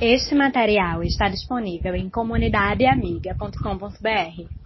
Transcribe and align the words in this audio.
Este 0.00 0.34
material 0.34 1.02
está 1.04 1.30
disponível 1.30 1.94
em 1.94 2.10
comunidadeamiga.com.br. 2.10 4.65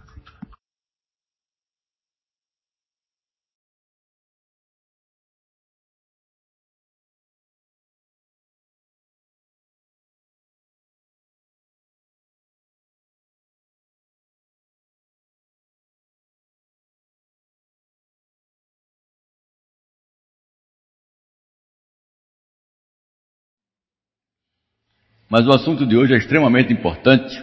Mas 25.31 25.47
o 25.47 25.51
assunto 25.53 25.85
de 25.85 25.95
hoje 25.95 26.13
é 26.13 26.17
extremamente 26.17 26.73
importante 26.73 27.41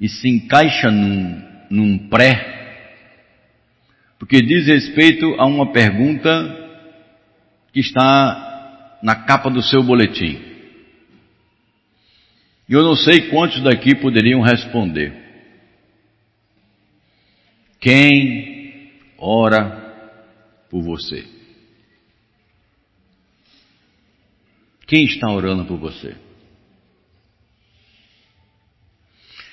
e 0.00 0.08
se 0.08 0.26
encaixa 0.26 0.90
num, 0.90 1.42
num 1.68 2.08
pré, 2.08 2.54
porque 4.18 4.40
diz 4.40 4.66
respeito 4.66 5.26
a 5.38 5.44
uma 5.44 5.72
pergunta 5.72 6.30
que 7.70 7.80
está 7.80 8.98
na 9.02 9.14
capa 9.14 9.50
do 9.50 9.60
seu 9.60 9.82
boletim. 9.82 10.40
E 12.66 12.72
eu 12.72 12.82
não 12.82 12.96
sei 12.96 13.28
quantos 13.28 13.62
daqui 13.62 13.94
poderiam 13.94 14.40
responder. 14.40 15.12
Quem 17.78 18.90
ora 19.18 20.64
por 20.70 20.80
você? 20.80 21.35
Quem 24.86 25.04
está 25.04 25.28
orando 25.30 25.64
por 25.64 25.78
você? 25.78 26.14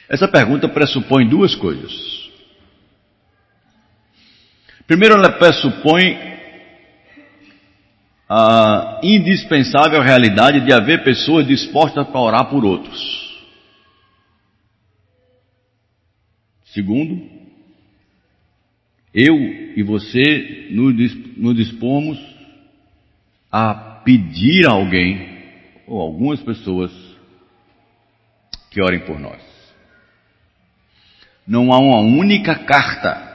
Essa 0.08 0.28
pergunta 0.28 0.70
pressupõe 0.70 1.28
duas 1.28 1.56
coisas. 1.56 1.92
Primeiro, 4.86 5.16
ela 5.16 5.32
pressupõe 5.32 6.34
a 8.30 9.00
indispensável 9.02 10.02
realidade 10.02 10.62
de 10.62 10.74
haver 10.74 11.04
pessoas 11.04 11.48
dispostas 11.48 12.06
para 12.08 12.20
orar 12.20 12.50
por 12.50 12.64
outros. 12.64 13.24
Segundo, 16.66 17.30
eu 19.14 19.36
e 19.76 19.84
você 19.84 20.68
nos 20.72 21.56
dispomos 21.56 22.20
a 23.52 23.93
pedir 24.04 24.68
a 24.68 24.72
alguém, 24.72 25.44
ou 25.88 26.02
algumas 26.02 26.42
pessoas, 26.42 26.92
que 28.70 28.82
orem 28.82 29.02
por 29.02 29.20
nós. 29.20 29.42
Não 31.46 31.72
há 31.72 31.78
uma 31.78 32.00
única 32.00 32.56
carta 32.56 33.32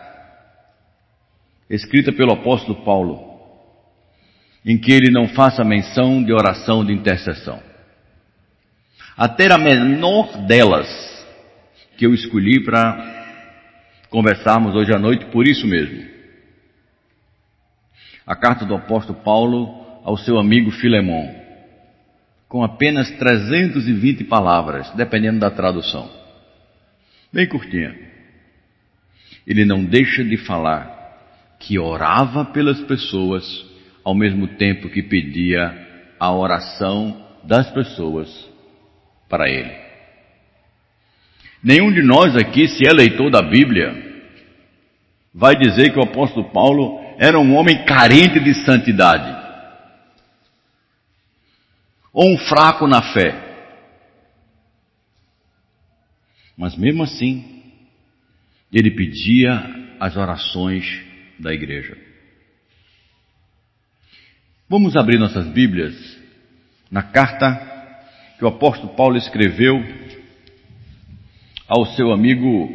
escrita 1.69 2.13
pelo 2.13 2.33
apóstolo 2.33 2.83
Paulo 2.85 3.29
em 4.65 4.77
que 4.77 4.93
ele 4.93 5.11
não 5.11 5.29
faça 5.29 5.65
menção 5.65 6.23
de 6.23 6.33
oração 6.33 6.85
de 6.85 6.93
intercessão. 6.93 7.63
Até 9.17 9.53
a 9.53 9.59
menor 9.59 10.47
delas 10.47 10.89
que 11.97 12.07
eu 12.07 12.15
escolhi 12.15 12.63
para 12.65 13.17
conversarmos 14.11 14.75
hoje 14.75 14.95
à 14.95 14.99
noite 14.99 15.27
por 15.27 15.47
isso 15.47 15.67
mesmo. 15.67 16.07
A 18.27 18.37
carta 18.37 18.65
do 18.65 18.75
apóstolo 18.75 19.21
Paulo 19.21 19.88
ao 20.09 20.17
seu 20.17 20.39
amigo 20.39 20.71
Filemon, 20.71 21.29
com 22.49 22.65
apenas 22.65 23.11
320 23.19 24.25
palavras, 24.25 24.91
dependendo 24.95 25.39
da 25.39 25.51
tradução. 25.51 26.11
Bem 27.31 27.47
curtinha. 27.47 27.95
Ele 29.47 29.67
não 29.67 29.85
deixa 29.85 30.25
de 30.25 30.39
falar 30.39 30.89
que 31.61 31.79
orava 31.79 32.47
pelas 32.47 32.81
pessoas 32.85 33.45
ao 34.03 34.15
mesmo 34.15 34.49
tempo 34.57 34.89
que 34.89 35.03
pedia 35.03 35.77
a 36.19 36.33
oração 36.33 37.27
das 37.45 37.71
pessoas 37.71 38.49
para 39.29 39.47
ele. 39.51 39.77
Nenhum 41.63 41.93
de 41.93 42.03
nós 42.03 42.35
aqui, 42.35 42.67
se 42.67 42.89
é 42.89 42.93
leitor 42.95 43.31
da 43.31 43.43
Bíblia, 43.43 44.23
vai 45.35 45.55
dizer 45.55 45.93
que 45.93 45.99
o 45.99 46.05
apóstolo 46.05 46.51
Paulo 46.51 46.99
era 47.19 47.39
um 47.39 47.55
homem 47.55 47.85
carente 47.85 48.41
de 48.41 48.55
santidade 48.65 49.38
ou 52.13 52.33
um 52.33 52.39
fraco 52.39 52.87
na 52.87 53.03
fé. 53.13 53.49
Mas 56.57 56.77
mesmo 56.77 57.03
assim, 57.03 57.63
ele 58.73 58.91
pedia 58.91 59.97
as 60.01 60.17
orações 60.17 60.85
da 61.39 61.53
igreja. 61.53 61.97
Vamos 64.69 64.97
abrir 64.97 65.19
nossas 65.19 65.47
Bíblias 65.49 65.95
na 66.91 67.03
carta 67.03 67.67
que 68.39 68.45
o 68.45 68.49
apóstolo 68.49 68.95
Paulo 68.95 69.17
escreveu 69.17 69.83
ao 71.67 71.87
seu 71.95 72.13
amigo 72.13 72.69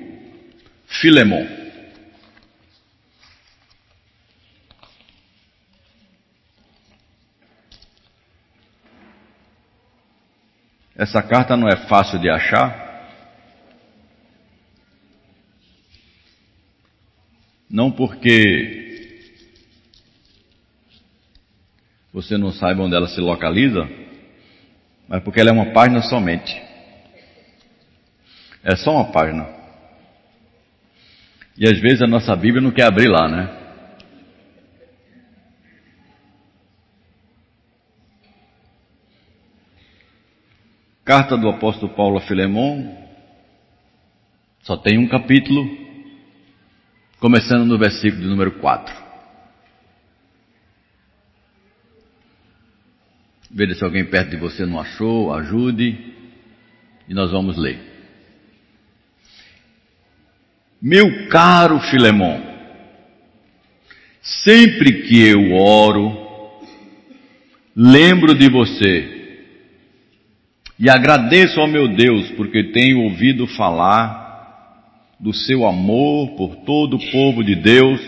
Filemon. 0.88 1.63
Essa 10.96 11.24
carta 11.24 11.58
não 11.58 11.68
é 11.68 11.76
fácil 11.88 12.20
de 12.20 12.30
achar. 12.30 12.84
Não 17.70 17.92
porque 17.92 18.84
você 22.14 22.38
não 22.38 22.52
saiba 22.52 22.84
onde 22.84 22.96
ela 22.96 23.08
se 23.08 23.20
localiza, 23.20 23.90
mas 25.08 25.24
porque 25.24 25.40
ela 25.40 25.50
é 25.50 25.54
uma 25.54 25.74
página 25.74 26.02
somente. 26.04 26.62
É 28.64 28.76
só 28.76 28.92
uma 28.92 29.12
página. 29.12 29.48
E 31.58 31.68
às 31.68 31.80
vezes 31.80 32.04
a 32.04 32.08
nossa 32.08 32.36
Bíblia 32.36 32.62
não 32.62 32.72
quer 32.72 32.84
abrir 32.84 33.08
lá, 33.08 33.28
né? 33.28 33.63
Carta 41.06 41.36
do 41.36 41.50
apóstolo 41.50 41.94
Paulo 41.94 42.18
a 42.18 42.22
Filemon, 42.22 42.96
só 44.62 44.78
tem 44.78 44.98
um 44.98 45.06
capítulo, 45.06 45.70
começando 47.20 47.66
no 47.66 47.78
versículo 47.78 48.26
número 48.26 48.54
4. 48.54 49.04
Veja 53.52 53.76
se 53.76 53.84
alguém 53.84 54.06
perto 54.06 54.30
de 54.30 54.38
você 54.38 54.66
não 54.66 54.80
achou, 54.80 55.34
ajude, 55.34 56.14
e 57.10 57.14
nós 57.14 57.32
vamos 57.32 57.58
ler. 57.58 57.82
Meu 60.82 61.28
caro 61.28 61.82
Filemon, 61.82 62.40
sempre 64.22 65.02
que 65.02 65.22
eu 65.22 65.52
oro, 65.52 66.64
lembro 67.76 68.34
de 68.34 68.50
você 68.50 69.13
e 70.84 70.90
agradeço 70.90 71.62
ao 71.62 71.68
meu 71.68 71.88
Deus 71.88 72.30
porque 72.32 72.62
tenho 72.62 73.04
ouvido 73.04 73.48
falar 73.48 75.16
do 75.18 75.34
seu 75.34 75.66
amor 75.66 76.36
por 76.36 76.58
todo 76.66 76.98
o 76.98 77.10
povo 77.10 77.42
de 77.42 77.56
Deus 77.56 78.02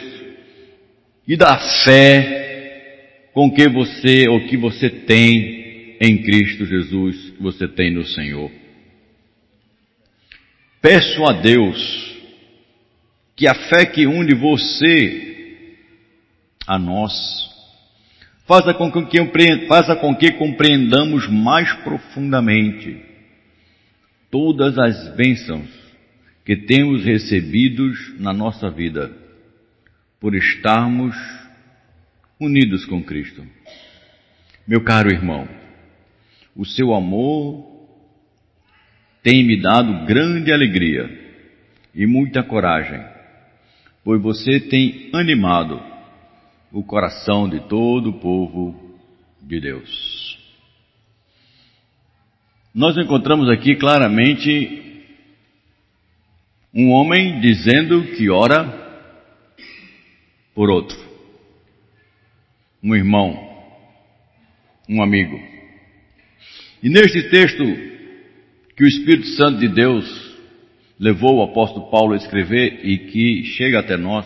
e 1.25 1.37
da 1.37 1.57
fé 1.85 3.29
com 3.33 3.49
que 3.49 3.69
você 3.69 4.27
ou 4.27 4.41
que 4.41 4.57
você 4.57 4.89
tem 4.89 5.95
em 6.01 6.21
Cristo 6.21 6.65
Jesus, 6.65 7.29
que 7.37 7.41
você 7.41 7.65
tem 7.65 7.93
no 7.93 8.03
Senhor. 8.03 8.51
Peço 10.81 11.23
a 11.23 11.31
Deus 11.31 12.19
que 13.37 13.47
a 13.47 13.55
fé 13.55 13.85
que 13.85 14.05
une 14.05 14.33
você 14.33 15.55
a 16.67 16.77
nós 16.77 17.54
Faça 18.45 18.75
com 18.75 18.91
que, 18.91 19.17
faça 19.67 19.95
com 19.95 20.15
que 20.15 20.33
compreendamos 20.33 21.27
mais 21.27 21.73
profundamente 21.77 22.95
todas 24.29 24.77
as 24.77 25.15
bênçãos 25.15 25.67
que 26.45 26.55
temos 26.55 27.03
recebidos 27.03 28.19
na 28.19 28.31
nossa 28.31 28.69
vida, 28.69 29.11
por 30.19 30.35
estarmos 30.35 31.15
unidos 32.39 32.85
com 32.85 33.01
Cristo. 33.03 33.43
Meu 34.67 34.83
caro 34.83 35.09
irmão, 35.09 35.47
o 36.55 36.65
seu 36.65 36.93
amor 36.93 37.65
tem 39.23 39.43
me 39.43 39.59
dado 39.59 40.05
grande 40.05 40.53
alegria 40.53 41.09
e 41.95 42.05
muita 42.05 42.43
coragem, 42.43 43.03
pois 44.03 44.21
você 44.21 44.59
tem 44.59 45.09
animado 45.13 45.94
o 46.71 46.83
coração 46.83 47.47
de 47.49 47.59
todo 47.61 48.09
o 48.09 48.19
povo 48.19 48.97
de 49.41 49.59
Deus. 49.59 50.37
nós 52.73 52.97
encontramos 52.97 53.49
aqui 53.49 53.75
claramente 53.75 55.03
um 56.73 56.91
homem 56.91 57.39
dizendo 57.39 58.03
que 58.17 58.29
ora 58.29 58.83
por 60.53 60.69
outro, 60.69 60.97
um 62.81 62.95
irmão, 62.95 63.37
um 64.89 65.01
amigo. 65.01 65.37
E 66.81 66.89
neste 66.89 67.29
texto 67.29 67.63
que 68.75 68.83
o 68.83 68.87
Espírito 68.87 69.27
Santo 69.35 69.59
de 69.59 69.67
Deus 69.67 70.05
levou 70.99 71.37
o 71.37 71.43
apóstolo 71.43 71.89
Paulo 71.89 72.13
a 72.13 72.17
escrever 72.17 72.85
e 72.85 72.97
que 73.09 73.43
chega 73.55 73.79
até 73.79 73.97
nós, 73.97 74.25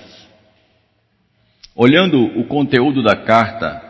olhando 1.80 2.22
o 2.38 2.44
conteúdo 2.44 3.02
da 3.02 3.16
carta, 3.16 3.82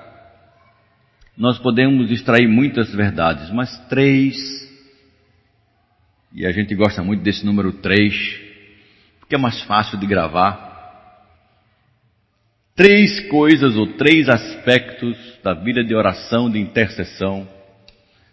nós 1.35 1.57
podemos 1.57 2.11
extrair 2.11 2.47
muitas 2.47 2.93
verdades, 2.93 3.49
mas 3.49 3.75
três, 3.87 4.35
e 6.31 6.45
a 6.45 6.51
gente 6.51 6.75
gosta 6.75 7.01
muito 7.01 7.23
desse 7.23 7.43
número 7.43 7.73
três, 7.73 8.13
porque 9.19 9.33
é 9.33 9.39
mais 9.39 9.63
fácil 9.63 9.97
de 9.97 10.05
gravar. 10.05 10.69
Três 12.75 13.27
coisas 13.27 13.75
ou 13.75 13.87
três 13.93 14.29
aspectos 14.29 15.17
da 15.43 15.55
vida 15.55 15.83
de 15.83 15.95
oração, 15.95 16.47
de 16.47 16.59
intercessão, 16.59 17.49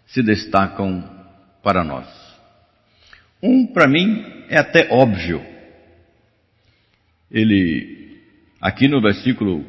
se 0.05 0.21
destacam 0.21 1.03
para 1.63 1.83
nós. 1.83 2.07
Um, 3.41 3.65
para 3.65 3.87
mim, 3.87 4.23
é 4.49 4.59
até 4.59 4.87
óbvio. 4.91 5.43
Ele, 7.31 8.06
aqui 8.61 8.87
no 8.87 9.01
versículo 9.01 9.65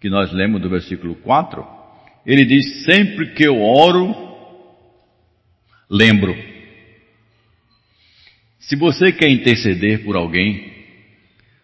que 0.00 0.08
nós 0.08 0.32
lemos 0.32 0.60
do 0.60 0.70
versículo 0.70 1.14
4, 1.16 1.64
ele 2.24 2.44
diz: 2.44 2.84
Sempre 2.84 3.32
que 3.34 3.44
eu 3.44 3.60
oro, 3.60 4.14
lembro. 5.88 6.34
Se 8.58 8.76
você 8.76 9.12
quer 9.12 9.28
interceder 9.28 10.04
por 10.04 10.16
alguém, 10.16 10.72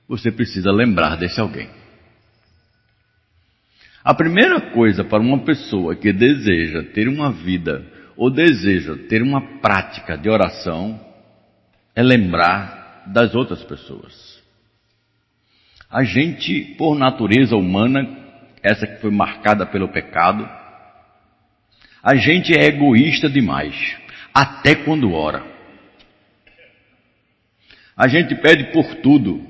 você 0.08 0.31
precisa 0.31 0.70
lembrar 0.73 1.17
desse 1.17 1.41
alguém. 1.41 1.69
A 4.02 4.14
primeira 4.14 4.73
coisa 4.73 5.02
para 5.02 5.20
uma 5.20 5.44
pessoa 5.44 5.97
que 5.97 6.12
deseja 6.12 6.82
ter 6.94 7.09
uma 7.09 7.32
vida 7.32 7.85
ou 8.17 8.31
deseja 8.31 8.97
ter 9.09 9.20
uma 9.20 9.59
prática 9.59 10.17
de 10.17 10.29
oração 10.29 11.00
é 11.94 12.02
lembrar 12.02 13.05
das 13.09 13.35
outras 13.35 13.62
pessoas. 13.64 14.36
A 15.91 16.03
gente, 16.03 16.75
por 16.77 16.97
natureza 16.97 17.56
humana, 17.56 18.06
essa 18.62 18.87
que 18.87 19.00
foi 19.00 19.11
marcada 19.11 19.65
pelo 19.65 19.88
pecado. 19.88 20.49
A 22.03 22.17
gente 22.17 22.53
é 22.53 22.65
egoísta 22.65 23.29
demais, 23.29 23.97
até 24.35 24.75
quando 24.75 25.12
ora. 25.12 25.44
A 27.97 28.09
gente 28.09 28.35
pede 28.35 28.73
por 28.73 28.97
tudo. 28.97 29.41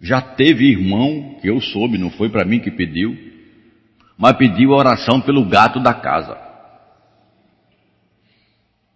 Já 0.00 0.20
teve 0.20 0.70
irmão, 0.70 1.38
que 1.40 1.48
eu 1.48 1.60
soube, 1.60 1.98
não 1.98 2.10
foi 2.10 2.28
para 2.28 2.44
mim 2.44 2.60
que 2.60 2.70
pediu, 2.70 3.16
mas 4.16 4.36
pediu 4.36 4.70
oração 4.70 5.20
pelo 5.20 5.44
gato 5.48 5.80
da 5.80 5.94
casa. 5.94 6.36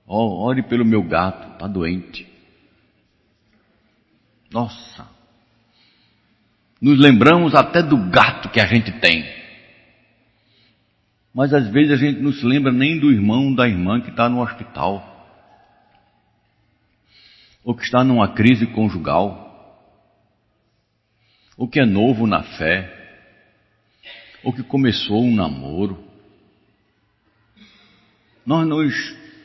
Oh, 0.07 0.45
ore 0.45 0.63
pelo 0.63 0.85
meu 0.85 1.03
gato, 1.03 1.53
está 1.53 1.67
doente. 1.67 2.29
Nossa, 4.53 5.09
nos 6.83 6.99
lembramos 6.99 7.55
até 7.55 7.81
do 7.81 7.97
gato 8.11 8.49
que 8.49 8.59
a 8.59 8.67
gente 8.67 8.91
tem. 8.99 9.25
Mas 11.33 11.55
às 11.55 11.69
vezes 11.69 11.93
a 11.93 11.97
gente 11.97 12.21
não 12.21 12.33
se 12.33 12.45
lembra 12.45 12.73
nem 12.73 12.99
do 12.99 13.13
irmão, 13.13 13.55
da 13.55 13.69
irmã 13.69 14.01
que 14.01 14.11
está 14.11 14.29
no 14.29 14.43
hospital. 14.43 15.09
Ou 17.63 17.73
que 17.77 17.85
está 17.85 18.03
numa 18.03 18.35
crise 18.35 18.67
conjugal. 18.67 19.79
Ou 21.57 21.69
que 21.69 21.79
é 21.79 21.87
novo 21.87 22.27
na 22.27 22.43
fé. 22.43 22.93
Ou 24.43 24.53
que 24.53 24.65
começou 24.65 25.23
um 25.23 25.33
namoro. 25.33 26.03
Nós 28.45 28.67
não, 28.67 28.79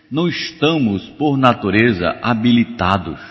não 0.10 0.28
estamos, 0.28 1.07
por 1.12 1.38
natureza, 1.38 2.18
habilitados 2.24 3.22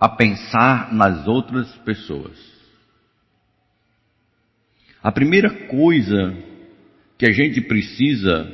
a 0.00 0.08
pensar 0.08 0.92
nas 0.92 1.28
outras 1.28 1.72
pessoas. 1.76 2.55
A 5.06 5.12
primeira 5.12 5.48
coisa 5.68 6.36
que 7.16 7.26
a 7.26 7.30
gente 7.30 7.60
precisa 7.60 8.52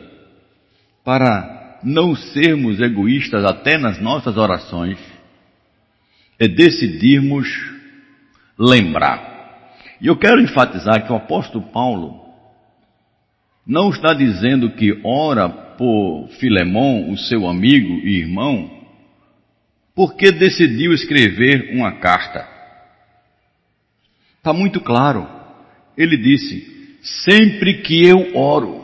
para 1.03 1.81
não 1.83 2.15
sermos 2.15 2.79
egoístas 2.79 3.43
até 3.43 3.79
nas 3.79 3.99
nossas 3.99 4.37
orações 4.37 4.99
é 6.39 6.47
decidirmos 6.47 7.49
lembrar. 8.59 9.79
E 9.99 10.09
eu 10.09 10.19
quero 10.19 10.43
enfatizar 10.43 11.07
que 11.07 11.11
o 11.15 11.17
apóstolo 11.17 11.65
Paulo 11.73 12.21
não 13.67 13.89
está 13.89 14.13
dizendo 14.13 14.73
que 14.73 15.01
ora 15.03 15.49
por 15.49 16.29
Filemão, 16.39 17.11
o 17.11 17.17
seu 17.17 17.49
amigo 17.49 17.95
e 18.07 18.19
irmão, 18.19 18.71
porque 19.95 20.31
decidiu 20.31 20.93
escrever 20.93 21.75
uma 21.75 21.93
carta. 21.93 22.47
Está 24.37 24.53
muito 24.53 24.83
claro. 24.83 25.41
Ele 25.97 26.17
disse: 26.17 26.99
Sempre 27.03 27.83
que 27.83 28.07
eu 28.07 28.37
oro. 28.37 28.83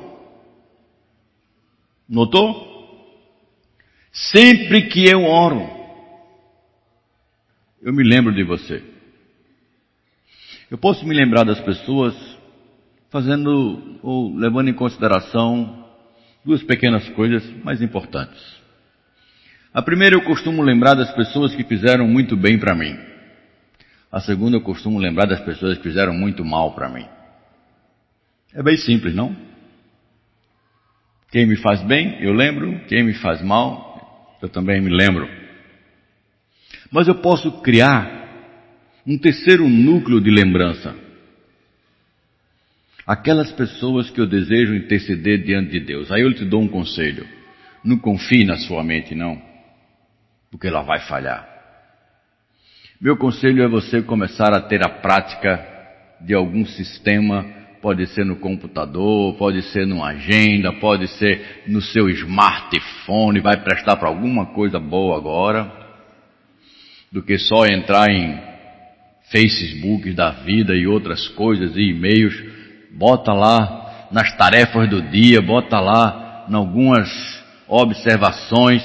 Notou? 2.08 2.69
Sempre 4.10 4.88
que 4.88 5.08
eu 5.08 5.22
oro, 5.25 5.69
eu 7.81 7.93
me 7.93 8.02
lembro 8.02 8.34
de 8.34 8.43
você. 8.43 8.82
Eu 10.70 10.76
posso 10.76 11.06
me 11.06 11.14
lembrar 11.14 11.44
das 11.44 11.60
pessoas 11.60 12.14
fazendo 13.10 14.00
ou 14.02 14.34
levando 14.37 14.69
em 14.69 14.75
consideração 14.75 15.87
duas 16.44 16.62
pequenas 16.62 17.08
coisas 17.10 17.44
mais 17.62 17.81
importantes. 17.81 18.43
A 19.72 19.82
primeira 19.82 20.16
eu 20.16 20.25
costumo 20.25 20.62
lembrar 20.62 20.94
das 20.94 21.14
pessoas 21.14 21.55
que 21.55 21.62
fizeram 21.62 22.08
muito 22.08 22.37
bem 22.37 22.58
para 22.58 22.75
mim. 22.75 23.07
A 24.10 24.20
segunda 24.20 24.56
eu 24.56 24.62
costumo 24.62 24.99
lembrar 24.99 25.26
das 25.26 25.40
pessoas 25.40 25.76
que 25.76 25.84
fizeram 25.84 26.14
muito 26.14 26.44
mal 26.44 26.75
para 26.75 26.88
mim. 26.88 27.06
É 28.55 28.62
bem 28.62 28.76
simples, 28.76 29.14
não? 29.14 29.37
Quem 31.31 31.46
me 31.46 31.56
faz 31.56 31.82
bem, 31.82 32.22
eu 32.22 32.32
lembro. 32.32 32.81
Quem 32.86 33.05
me 33.05 33.12
faz 33.12 33.43
mal, 33.43 34.38
eu 34.41 34.48
também 34.48 34.81
me 34.81 34.91
lembro. 34.91 35.29
Mas 36.91 37.06
eu 37.06 37.17
posso 37.17 37.60
criar 37.60 38.19
um 39.06 39.19
terceiro 39.19 39.69
núcleo 39.69 40.20
de 40.20 40.31
lembrança. 40.31 40.94
Aquelas 43.06 43.53
pessoas 43.53 44.10
que 44.10 44.20
eu 44.20 44.27
desejo 44.27 44.74
interceder 44.74 45.43
diante 45.43 45.70
de 45.72 45.81
Deus. 45.81 46.10
Aí 46.10 46.22
eu 46.22 46.32
te 46.32 46.46
dou 46.46 46.62
um 46.62 46.69
conselho. 46.69 47.27
Não 47.84 47.98
confie 47.98 48.44
na 48.44 48.56
sua 48.56 48.82
mente, 48.82 49.15
não. 49.15 49.41
Porque 50.50 50.67
ela 50.67 50.82
vai 50.82 51.00
falhar. 51.00 51.57
Meu 53.00 53.17
conselho 53.17 53.62
é 53.62 53.69
você 53.69 54.02
começar 54.02 54.52
a 54.52 54.60
ter 54.60 54.84
a 54.84 54.88
prática 54.88 55.64
de 56.20 56.34
algum 56.34 56.67
sistema, 56.67 57.46
pode 57.81 58.05
ser 58.08 58.24
no 58.24 58.34
computador, 58.34 59.36
pode 59.36 59.62
ser 59.70 59.86
numa 59.86 60.08
agenda, 60.08 60.72
pode 60.72 61.06
ser 61.06 61.62
no 61.69 61.81
seu 61.81 62.10
smartphone, 62.10 63.38
vai 63.38 63.56
prestar 63.62 63.94
para 63.98 64.08
alguma 64.08 64.46
coisa 64.46 64.81
boa 64.81 65.17
agora, 65.17 65.70
do 67.12 67.22
que 67.22 67.38
só 67.38 67.67
entrar 67.67 68.10
em 68.10 68.36
Facebook 69.31 70.12
da 70.12 70.31
vida 70.31 70.74
e 70.74 70.84
outras 70.84 71.28
coisas 71.28 71.76
e 71.76 71.90
e-mails, 71.90 72.34
bota 72.90 73.32
lá 73.32 74.08
nas 74.10 74.36
tarefas 74.36 74.90
do 74.90 75.02
dia, 75.02 75.40
bota 75.40 75.78
lá 75.78 76.46
em 76.50 76.55
algumas 76.56 77.08
observações, 77.69 78.82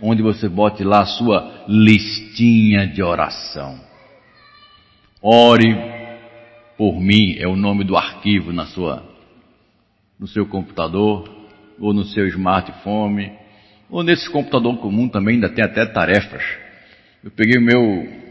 onde 0.00 0.22
você 0.22 0.48
bote 0.48 0.84
lá 0.84 1.00
a 1.00 1.06
sua 1.06 1.64
listinha 1.68 2.86
de 2.86 3.02
oração. 3.02 3.80
Ore 5.22 5.74
por 6.76 7.00
mim 7.00 7.36
é 7.38 7.46
o 7.46 7.56
nome 7.56 7.84
do 7.84 7.96
arquivo 7.96 8.52
na 8.52 8.66
sua 8.66 9.02
no 10.18 10.26
seu 10.26 10.46
computador 10.46 11.28
ou 11.78 11.92
no 11.92 12.04
seu 12.04 12.26
smartphone 12.28 13.32
ou 13.88 14.02
nesse 14.02 14.28
computador 14.30 14.78
comum 14.78 15.08
também 15.08 15.36
ainda 15.36 15.48
tem 15.48 15.64
até 15.64 15.86
tarefas. 15.86 16.42
Eu 17.24 17.30
peguei 17.30 17.58
o 17.58 17.64
meu 17.64 18.26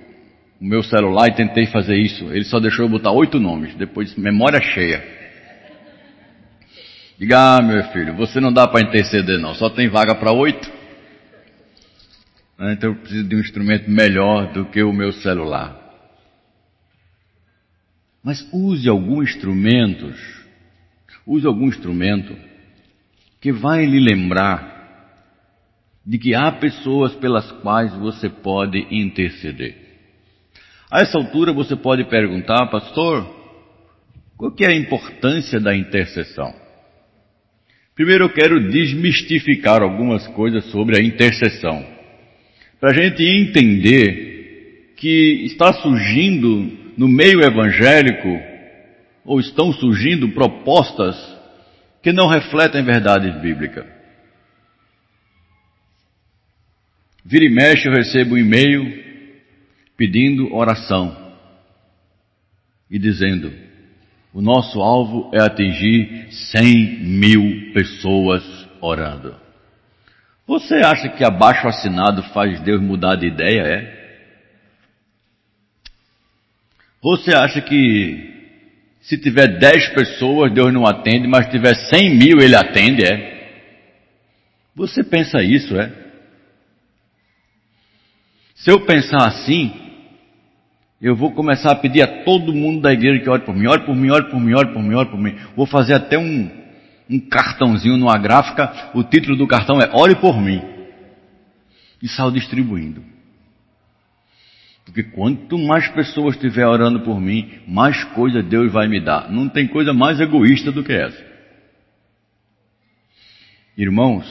o 0.60 0.66
meu 0.66 0.82
celular 0.84 1.28
e 1.28 1.36
tentei 1.36 1.66
fazer 1.68 1.98
isso. 1.98 2.26
Ele 2.32 2.46
só 2.46 2.60
deixou 2.60 2.86
eu 2.86 2.90
botar 2.90 3.12
oito 3.12 3.40
nomes, 3.40 3.76
depois 3.76 4.16
memória 4.16 4.62
cheia. 4.62 5.04
Diga, 7.18 7.58
ah, 7.58 7.62
meu 7.62 7.84
filho, 7.86 8.14
você 8.16 8.40
não 8.40 8.52
dá 8.52 8.68
para 8.68 8.82
interceder 8.82 9.40
não, 9.40 9.54
só 9.54 9.70
tem 9.70 9.88
vaga 9.88 10.16
para 10.16 10.34
oito. 10.34 10.75
Né? 12.58 12.74
Então 12.74 12.90
eu 12.92 12.96
preciso 12.96 13.28
de 13.28 13.36
um 13.36 13.40
instrumento 13.40 13.90
melhor 13.90 14.52
do 14.54 14.66
que 14.66 14.82
o 14.82 14.94
meu 14.94 15.12
celular. 15.12 15.82
Mas 18.24 18.48
use 18.52 18.90
algum 18.90 19.22
instrumento, 19.22 20.12
use 21.28 21.46
algum 21.46 21.68
instrumento 21.68 22.36
que 23.40 23.52
vai 23.52 23.86
lhe 23.86 24.00
lembrar 24.00 24.74
de 26.06 26.18
que 26.18 26.34
há 26.34 26.52
pessoas 26.52 27.16
pelas 27.16 27.52
quais 27.52 27.94
você 27.96 28.30
pode 28.30 28.80
interceder. 28.92 29.76
A 30.90 31.02
essa 31.02 31.18
altura 31.18 31.52
você 31.52 31.76
pode 31.76 32.04
perguntar, 32.06 32.68
pastor, 32.68 33.28
qual 34.38 34.52
que 34.52 34.66
é 34.66 34.70
a 34.70 34.76
importância 34.76 35.60
da 35.60 35.76
intercessão? 35.76 36.54
Primeiro 37.96 38.26
eu 38.26 38.30
quero 38.30 38.70
desmistificar 38.72 39.82
algumas 39.82 40.28
coisas 40.28 40.66
sobre 40.66 40.98
a 40.98 41.04
intercessão, 41.04 41.95
para 42.86 42.92
a 42.92 43.04
gente 43.04 43.24
entender 43.24 44.94
que 44.96 45.44
está 45.44 45.74
surgindo 45.74 46.72
no 46.96 47.08
meio 47.08 47.42
evangélico, 47.42 48.40
ou 49.26 49.40
estão 49.40 49.74
surgindo 49.74 50.30
propostas 50.30 51.16
que 52.04 52.14
não 52.14 52.28
refletem 52.28 52.84
verdades 52.84 53.42
bíblicas. 53.42 53.88
Vira 57.26 57.46
e 57.46 57.50
mexe, 57.50 57.88
eu 57.88 57.92
recebo 57.92 58.36
um 58.36 58.38
e-mail 58.38 59.04
pedindo 59.98 60.54
oração 60.54 61.34
e 62.88 63.00
dizendo: 63.00 63.52
o 64.32 64.44
nosso 64.44 64.80
alvo 64.80 65.32
é 65.34 65.42
atingir 65.42 66.28
100 66.30 67.00
mil 67.04 67.74
pessoas 67.74 68.44
orando. 68.80 69.45
Você 70.48 70.76
acha 70.76 71.10
que 71.10 71.24
abaixo 71.24 71.68
assinado 71.68 72.22
faz 72.32 72.60
Deus 72.62 72.82
mudar 72.82 73.16
de 73.16 73.28
ideia? 73.28 73.62
É? 73.62 74.06
Você 77.02 77.36
acha 77.36 77.62
que 77.62 78.34
se 79.02 79.18
tiver 79.18 79.60
10 79.60 79.90
pessoas 79.90 80.54
Deus 80.54 80.74
não 80.74 80.86
atende, 80.86 81.28
mas 81.28 81.50
tiver 81.50 81.76
100 81.76 82.16
mil 82.16 82.40
Ele 82.40 82.56
atende? 82.56 83.04
É? 83.04 83.36
Você 84.76 85.04
pensa 85.04 85.42
isso, 85.42 85.80
é? 85.80 85.92
Se 88.56 88.72
eu 88.72 88.86
pensar 88.86 89.28
assim, 89.28 89.74
eu 91.02 91.16
vou 91.16 91.32
começar 91.32 91.72
a 91.72 91.76
pedir 91.76 92.02
a 92.02 92.24
todo 92.24 92.54
mundo 92.54 92.82
da 92.82 92.92
igreja 92.92 93.22
que 93.22 93.30
ore 93.30 93.44
por 93.44 93.56
mim, 93.56 93.68
ore 93.68 93.86
por 93.86 93.96
mim, 93.96 94.10
ore 94.10 94.30
por 94.30 94.40
mim, 94.40 94.54
ore 94.54 94.74
por 94.74 94.82
mim, 94.82 94.96
ore 94.96 95.10
por 95.10 95.20
mim. 95.20 95.36
Vou 95.56 95.66
fazer 95.66 95.94
até 95.94 96.18
um, 96.18 96.50
um 97.10 97.20
cartãozinho 97.20 97.98
numa 97.98 98.18
gráfica, 98.18 98.92
o 98.94 99.04
título 99.04 99.36
do 99.36 99.48
cartão 99.48 99.80
é 99.80 99.90
Ore 99.94 100.16
por 100.16 100.42
mim. 100.42 100.62
E 102.02 102.08
saio 102.08 102.32
distribuindo. 102.32 103.04
Porque 104.86 105.04
quanto 105.04 105.58
mais 105.58 105.88
pessoas 105.90 106.36
estiver 106.36 106.68
orando 106.68 107.02
por 107.02 107.20
mim, 107.20 107.60
mais 107.68 108.04
coisa 108.06 108.44
Deus 108.44 108.72
vai 108.72 108.88
me 108.88 109.00
dar. 109.00 109.32
Não 109.32 109.50
tem 109.50 109.68
coisa 109.68 109.94
mais 109.94 110.20
egoísta 110.20 110.72
do 110.72 110.84
que 110.84 110.94
essa. 110.94 111.26
Irmãos, 113.78 114.26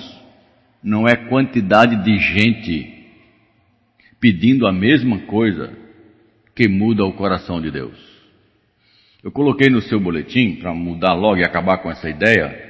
não 0.83 1.07
é 1.07 1.17
quantidade 1.17 2.03
de 2.05 2.19
gente 2.19 2.95
pedindo 4.21 4.67
a 4.67 4.73
mesma 4.73 5.19
coisa 5.21 5.77
que 6.55 6.69
muda 6.69 7.05
o 7.05 7.13
coração 7.13 7.61
de 7.61 7.71
Deus. 7.71 7.99
Eu 9.23 9.33
coloquei 9.33 9.69
no 9.69 9.83
seu 9.83 9.99
boletim, 9.99 10.57
para 10.57 10.73
mudar 10.73 11.15
logo 11.15 11.39
e 11.39 11.45
acabar 11.45 11.79
com 11.79 11.91
essa 11.91 12.09
ideia, 12.09 12.64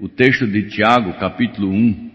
o 0.00 0.08
texto 0.08 0.46
de 0.46 0.70
Tiago, 0.70 1.12
capítulo 1.18 1.70
1, 1.70 2.10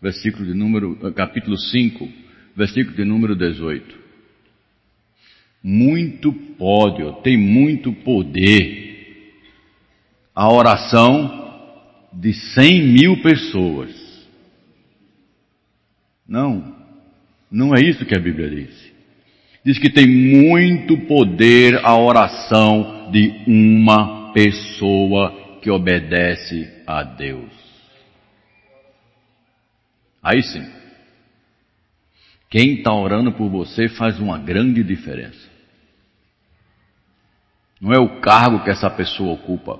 versículo 0.00 0.46
de 0.46 0.54
número, 0.54 0.98
eh, 1.02 1.10
capítulo 1.10 1.56
5, 1.58 2.08
versículo 2.56 2.96
de 2.96 3.04
número 3.04 3.36
18. 3.36 3.94
Muito 5.62 6.32
pode, 6.32 7.22
tem 7.22 7.36
muito 7.36 7.92
poder 7.92 9.42
a 10.34 10.50
oração 10.50 12.08
de 12.12 12.32
100 12.32 12.82
mil 12.86 13.22
pessoas. 13.22 13.90
Não, 16.26 16.74
não 17.50 17.74
é 17.74 17.82
isso 17.82 18.06
que 18.06 18.16
a 18.16 18.20
Bíblia 18.20 18.48
diz. 18.48 18.92
Diz 19.62 19.78
que 19.78 19.90
tem 19.90 20.06
muito 20.06 20.96
poder 21.06 21.84
a 21.84 21.98
oração 21.98 23.10
de 23.12 23.42
uma 23.46 24.32
pessoa 24.32 25.47
que 25.68 25.70
obedece 25.70 26.82
a 26.86 27.02
Deus. 27.02 27.52
Aí 30.22 30.42
sim. 30.42 30.66
Quem 32.48 32.76
está 32.76 32.90
orando 32.94 33.32
por 33.32 33.50
você 33.50 33.86
faz 33.86 34.18
uma 34.18 34.38
grande 34.38 34.82
diferença. 34.82 35.46
Não 37.78 37.92
é 37.92 37.98
o 37.98 38.18
cargo 38.22 38.64
que 38.64 38.70
essa 38.70 38.88
pessoa 38.88 39.34
ocupa. 39.34 39.78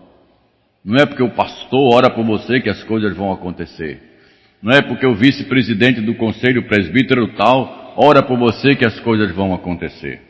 Não 0.84 0.96
é 0.96 1.06
porque 1.06 1.22
o 1.22 1.34
pastor 1.34 1.94
ora 1.94 2.10
por 2.10 2.22
você 2.22 2.60
que 2.60 2.68
as 2.68 2.84
coisas 2.84 3.16
vão 3.16 3.32
acontecer. 3.32 4.02
Não 4.60 4.74
é 4.74 4.82
porque 4.82 5.06
o 5.06 5.14
vice-presidente 5.14 6.02
do 6.02 6.14
conselho 6.16 6.68
presbítero 6.68 7.34
tal 7.34 7.94
ora 7.96 8.22
por 8.22 8.38
você 8.38 8.76
que 8.76 8.84
as 8.84 9.00
coisas 9.00 9.34
vão 9.34 9.54
acontecer. 9.54 10.20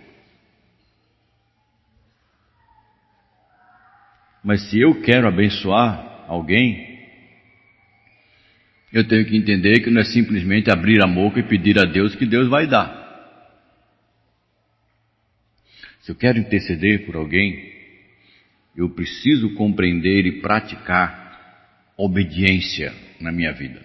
Mas 4.48 4.70
se 4.70 4.80
eu 4.80 5.02
quero 5.02 5.28
abençoar 5.28 6.24
alguém, 6.26 7.00
eu 8.90 9.06
tenho 9.06 9.26
que 9.26 9.36
entender 9.36 9.80
que 9.80 9.90
não 9.90 10.00
é 10.00 10.04
simplesmente 10.04 10.70
abrir 10.70 11.04
a 11.04 11.06
boca 11.06 11.38
e 11.38 11.42
pedir 11.42 11.78
a 11.78 11.84
Deus 11.84 12.14
que 12.14 12.24
Deus 12.24 12.48
vai 12.48 12.66
dar. 12.66 12.88
Se 16.00 16.10
eu 16.10 16.16
quero 16.16 16.38
interceder 16.38 17.04
por 17.04 17.16
alguém, 17.16 17.74
eu 18.74 18.88
preciso 18.88 19.52
compreender 19.52 20.24
e 20.24 20.40
praticar 20.40 21.92
obediência 21.98 22.94
na 23.20 23.30
minha 23.30 23.52
vida. 23.52 23.82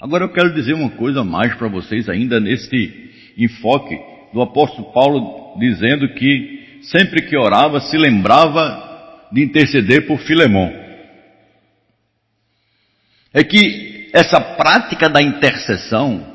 Agora 0.00 0.26
eu 0.26 0.32
quero 0.32 0.54
dizer 0.54 0.74
uma 0.74 0.90
coisa 0.90 1.24
mais 1.24 1.52
para 1.56 1.66
vocês 1.66 2.08
ainda 2.08 2.38
nesse 2.38 3.10
enfoque 3.36 3.98
do 4.32 4.40
apóstolo 4.42 4.92
Paulo 4.92 5.58
dizendo 5.58 6.08
que 6.10 6.78
sempre 6.82 7.22
que 7.22 7.36
orava 7.36 7.80
se 7.80 7.98
lembrava 7.98 8.85
de 9.32 9.42
interceder 9.42 10.06
por 10.06 10.18
Filemão. 10.20 10.72
É 13.32 13.44
que 13.44 14.08
essa 14.12 14.40
prática 14.40 15.08
da 15.08 15.22
intercessão 15.22 16.34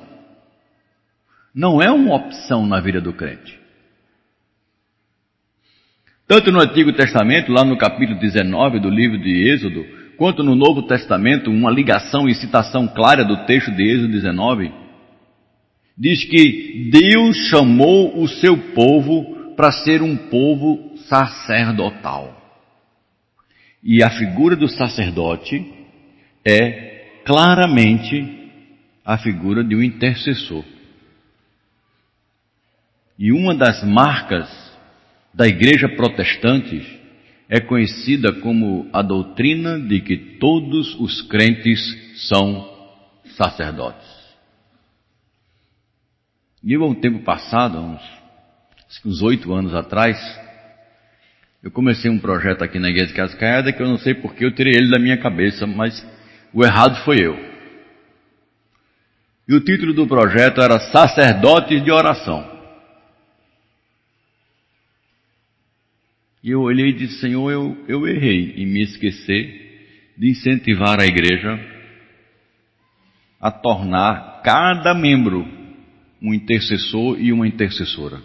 não 1.53 1.81
é 1.81 1.91
uma 1.91 2.15
opção 2.15 2.65
na 2.65 2.79
vida 2.79 3.01
do 3.01 3.13
crente. 3.13 3.59
Tanto 6.27 6.51
no 6.51 6.61
Antigo 6.61 6.93
Testamento, 6.93 7.51
lá 7.51 7.65
no 7.65 7.77
capítulo 7.77 8.19
19 8.19 8.79
do 8.79 8.89
livro 8.89 9.19
de 9.19 9.49
Êxodo, 9.49 9.85
quanto 10.15 10.43
no 10.43 10.55
Novo 10.55 10.83
Testamento, 10.83 11.49
uma 11.49 11.69
ligação 11.69 12.29
e 12.29 12.35
citação 12.35 12.87
clara 12.87 13.25
do 13.25 13.45
texto 13.45 13.71
de 13.71 13.83
Êxodo 13.83 14.13
19, 14.13 14.71
diz 15.97 16.23
que 16.23 16.89
Deus 16.89 17.35
chamou 17.49 18.21
o 18.21 18.27
seu 18.27 18.57
povo 18.73 19.53
para 19.55 19.71
ser 19.71 20.01
um 20.01 20.15
povo 20.15 20.95
sacerdotal. 21.09 22.40
E 23.83 24.03
a 24.03 24.09
figura 24.11 24.55
do 24.55 24.67
sacerdote 24.67 25.73
é 26.45 27.21
claramente 27.25 28.41
a 29.03 29.17
figura 29.17 29.63
de 29.63 29.75
um 29.75 29.81
intercessor. 29.81 30.63
E 33.17 33.31
uma 33.31 33.55
das 33.55 33.83
marcas 33.83 34.49
da 35.33 35.47
igreja 35.47 35.89
protestante 35.89 36.99
é 37.47 37.59
conhecida 37.59 38.31
como 38.33 38.89
a 38.93 39.01
doutrina 39.01 39.79
de 39.79 39.99
que 40.01 40.17
todos 40.39 40.95
os 40.99 41.21
crentes 41.23 41.79
são 42.29 42.69
sacerdotes. 43.35 44.09
E 46.63 46.75
há 46.75 46.79
um 46.79 46.95
tempo 46.95 47.23
passado, 47.23 47.77
uns 49.05 49.21
oito 49.21 49.51
anos 49.53 49.73
atrás, 49.73 50.17
eu 51.63 51.69
comecei 51.69 52.09
um 52.09 52.17
projeto 52.17 52.63
aqui 52.63 52.79
na 52.79 52.89
Igreja 52.89 53.07
de 53.07 53.13
Cascada 53.13 53.71
que 53.71 53.81
eu 53.81 53.87
não 53.87 53.97
sei 53.97 54.15
porque 54.15 54.43
eu 54.43 54.53
tirei 54.53 54.73
ele 54.73 54.89
da 54.89 54.97
minha 54.97 55.17
cabeça, 55.17 55.67
mas 55.67 56.05
o 56.51 56.63
errado 56.63 57.03
foi 57.05 57.17
eu. 57.23 57.37
E 59.47 59.53
o 59.53 59.59
título 59.59 59.93
do 59.93 60.07
projeto 60.07 60.61
era 60.61 60.79
Sacerdotes 60.91 61.83
de 61.83 61.91
Oração. 61.91 62.49
E 66.43 66.49
eu 66.49 66.61
olhei 66.61 66.89
e 66.89 66.93
disse, 66.93 67.19
Senhor, 67.19 67.51
eu, 67.51 67.77
eu 67.87 68.07
errei 68.07 68.53
em 68.57 68.65
me 68.65 68.81
esquecer 68.81 70.13
de 70.17 70.31
incentivar 70.31 70.99
a 70.99 71.05
igreja 71.05 71.59
a 73.39 73.51
tornar 73.51 74.41
cada 74.43 74.95
membro 74.95 75.47
um 76.19 76.33
intercessor 76.33 77.19
e 77.19 77.31
uma 77.31 77.47
intercessora. 77.47 78.21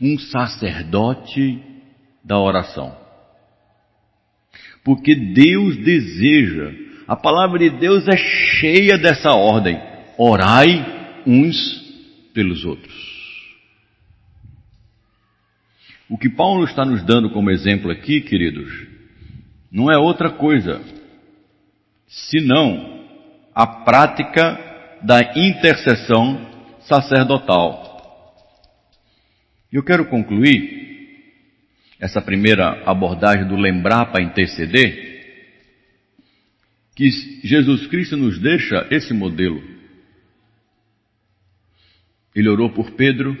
Um 0.00 0.16
sacerdote 0.18 1.60
da 2.24 2.38
oração. 2.38 2.96
Porque 4.84 5.14
Deus 5.14 5.76
deseja, 5.76 6.72
a 7.06 7.16
palavra 7.16 7.58
de 7.58 7.70
Deus 7.70 8.06
é 8.08 8.16
cheia 8.16 8.96
dessa 8.98 9.30
ordem: 9.32 9.80
orai 10.16 11.22
uns 11.26 11.56
pelos 12.32 12.64
outros. 12.64 13.08
O 16.08 16.16
que 16.16 16.30
Paulo 16.30 16.64
está 16.64 16.84
nos 16.84 17.02
dando 17.04 17.30
como 17.30 17.50
exemplo 17.50 17.90
aqui, 17.90 18.20
queridos, 18.22 18.86
não 19.70 19.90
é 19.90 19.98
outra 19.98 20.30
coisa 20.30 20.80
senão 22.06 23.04
a 23.54 23.66
prática 23.66 24.58
da 25.02 25.20
intercessão 25.36 26.46
sacerdotal. 26.80 27.86
Eu 29.70 29.82
quero 29.82 30.06
concluir 30.06 30.87
essa 31.98 32.20
primeira 32.22 32.82
abordagem 32.84 33.46
do 33.46 33.56
lembrar 33.56 34.06
para 34.12 34.22
interceder, 34.22 35.08
que 36.94 37.08
Jesus 37.44 37.86
Cristo 37.86 38.16
nos 38.16 38.38
deixa 38.38 38.86
esse 38.90 39.14
modelo. 39.14 39.62
Ele 42.34 42.48
orou 42.48 42.70
por 42.70 42.92
Pedro, 42.92 43.36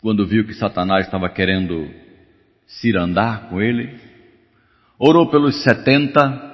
quando 0.00 0.26
viu 0.26 0.46
que 0.46 0.54
Satanás 0.54 1.06
estava 1.06 1.28
querendo 1.28 1.90
cirandar 2.66 3.48
com 3.48 3.60
ele. 3.60 3.98
Orou 4.98 5.30
pelos 5.30 5.62
setenta, 5.62 6.50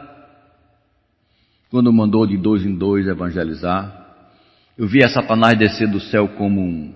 quando 1.71 1.93
mandou 1.93 2.27
de 2.27 2.37
dois 2.37 2.65
em 2.65 2.75
dois 2.77 3.07
evangelizar. 3.07 4.05
Eu 4.79 4.87
via 4.87 5.09
Satanás 5.09 5.59
descer 5.59 5.89
do 5.89 6.01
céu 6.01 6.29
como 6.29 6.61
um, 6.61 6.95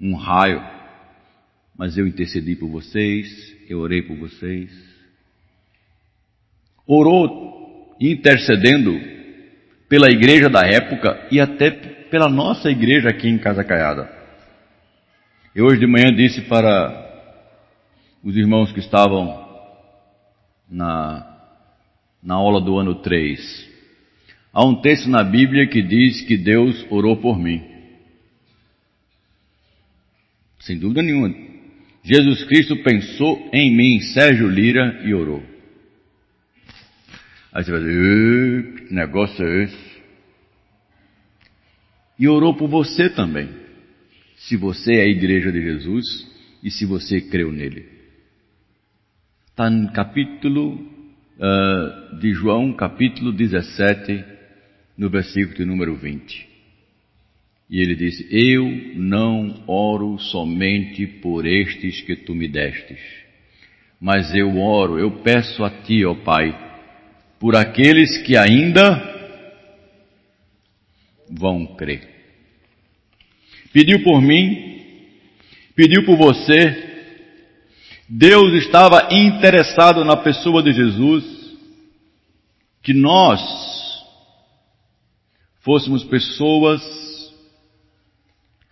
um 0.00 0.14
raio, 0.14 0.62
mas 1.78 1.98
eu 1.98 2.06
intercedi 2.06 2.56
por 2.56 2.68
vocês, 2.68 3.54
eu 3.68 3.80
orei 3.80 4.02
por 4.02 4.16
vocês. 4.16 4.70
Orou 6.86 7.96
intercedendo 8.00 8.98
pela 9.88 10.10
igreja 10.10 10.48
da 10.48 10.66
época 10.66 11.26
e 11.30 11.38
até 11.38 11.70
pela 11.70 12.28
nossa 12.28 12.70
igreja 12.70 13.08
aqui 13.08 13.28
em 13.28 13.38
Casa 13.38 13.62
Caiada. 13.62 14.10
Eu 15.54 15.66
hoje 15.66 15.80
de 15.80 15.86
manhã 15.86 16.14
disse 16.14 16.42
para 16.42 17.04
os 18.22 18.36
irmãos 18.36 18.72
que 18.72 18.80
estavam 18.80 19.46
na, 20.68 21.40
na 22.22 22.34
aula 22.34 22.60
do 22.60 22.78
ano 22.78 22.96
3. 22.96 23.76
Há 24.52 24.64
um 24.64 24.80
texto 24.80 25.08
na 25.08 25.22
Bíblia 25.22 25.66
que 25.66 25.82
diz 25.82 26.22
que 26.22 26.36
Deus 26.36 26.86
orou 26.90 27.18
por 27.18 27.38
mim. 27.38 27.62
Sem 30.60 30.78
dúvida 30.78 31.02
nenhuma. 31.02 31.55
Jesus 32.06 32.44
Cristo 32.44 32.76
pensou 32.84 33.50
em 33.52 33.76
mim, 33.76 34.00
Sérgio 34.00 34.48
Lira, 34.48 35.02
e 35.04 35.12
orou. 35.12 35.42
Aí 37.52 37.64
você 37.64 37.70
vai 37.72 37.80
dizer, 37.80 38.74
que 38.86 38.94
negócio 38.94 39.44
é 39.44 39.64
esse? 39.64 39.96
E 42.16 42.28
orou 42.28 42.54
por 42.54 42.68
você 42.68 43.10
também, 43.10 43.48
se 44.36 44.56
você 44.56 44.92
é 44.92 45.02
a 45.02 45.08
igreja 45.08 45.50
de 45.50 45.60
Jesus 45.60 46.04
e 46.62 46.70
se 46.70 46.86
você 46.86 47.20
creu 47.20 47.50
nele. 47.50 47.88
Está 49.50 49.68
no 49.68 49.92
capítulo 49.92 50.74
uh, 50.76 52.20
de 52.20 52.32
João, 52.34 52.72
capítulo 52.72 53.32
17, 53.32 54.24
no 54.96 55.10
versículo 55.10 55.66
número 55.66 55.96
20. 55.96 56.55
E 57.68 57.80
ele 57.80 57.96
disse: 57.96 58.26
Eu 58.30 58.64
não 58.94 59.64
oro 59.66 60.18
somente 60.18 61.06
por 61.06 61.46
estes 61.46 62.00
que 62.02 62.14
tu 62.14 62.34
me 62.34 62.46
destes, 62.46 63.00
mas 64.00 64.34
eu 64.34 64.58
oro, 64.58 64.98
eu 64.98 65.22
peço 65.22 65.64
a 65.64 65.70
ti, 65.70 66.04
ó 66.04 66.14
Pai, 66.14 66.56
por 67.40 67.56
aqueles 67.56 68.18
que 68.18 68.36
ainda 68.36 69.14
vão 71.28 71.66
crer. 71.74 72.08
Pediu 73.72 74.02
por 74.02 74.22
mim, 74.22 74.80
pediu 75.74 76.04
por 76.04 76.16
você, 76.16 76.84
Deus 78.08 78.52
estava 78.64 79.08
interessado 79.12 80.04
na 80.04 80.16
pessoa 80.16 80.62
de 80.62 80.72
Jesus, 80.72 81.24
que 82.80 82.94
nós 82.94 83.40
fôssemos 85.62 86.04
pessoas 86.04 87.05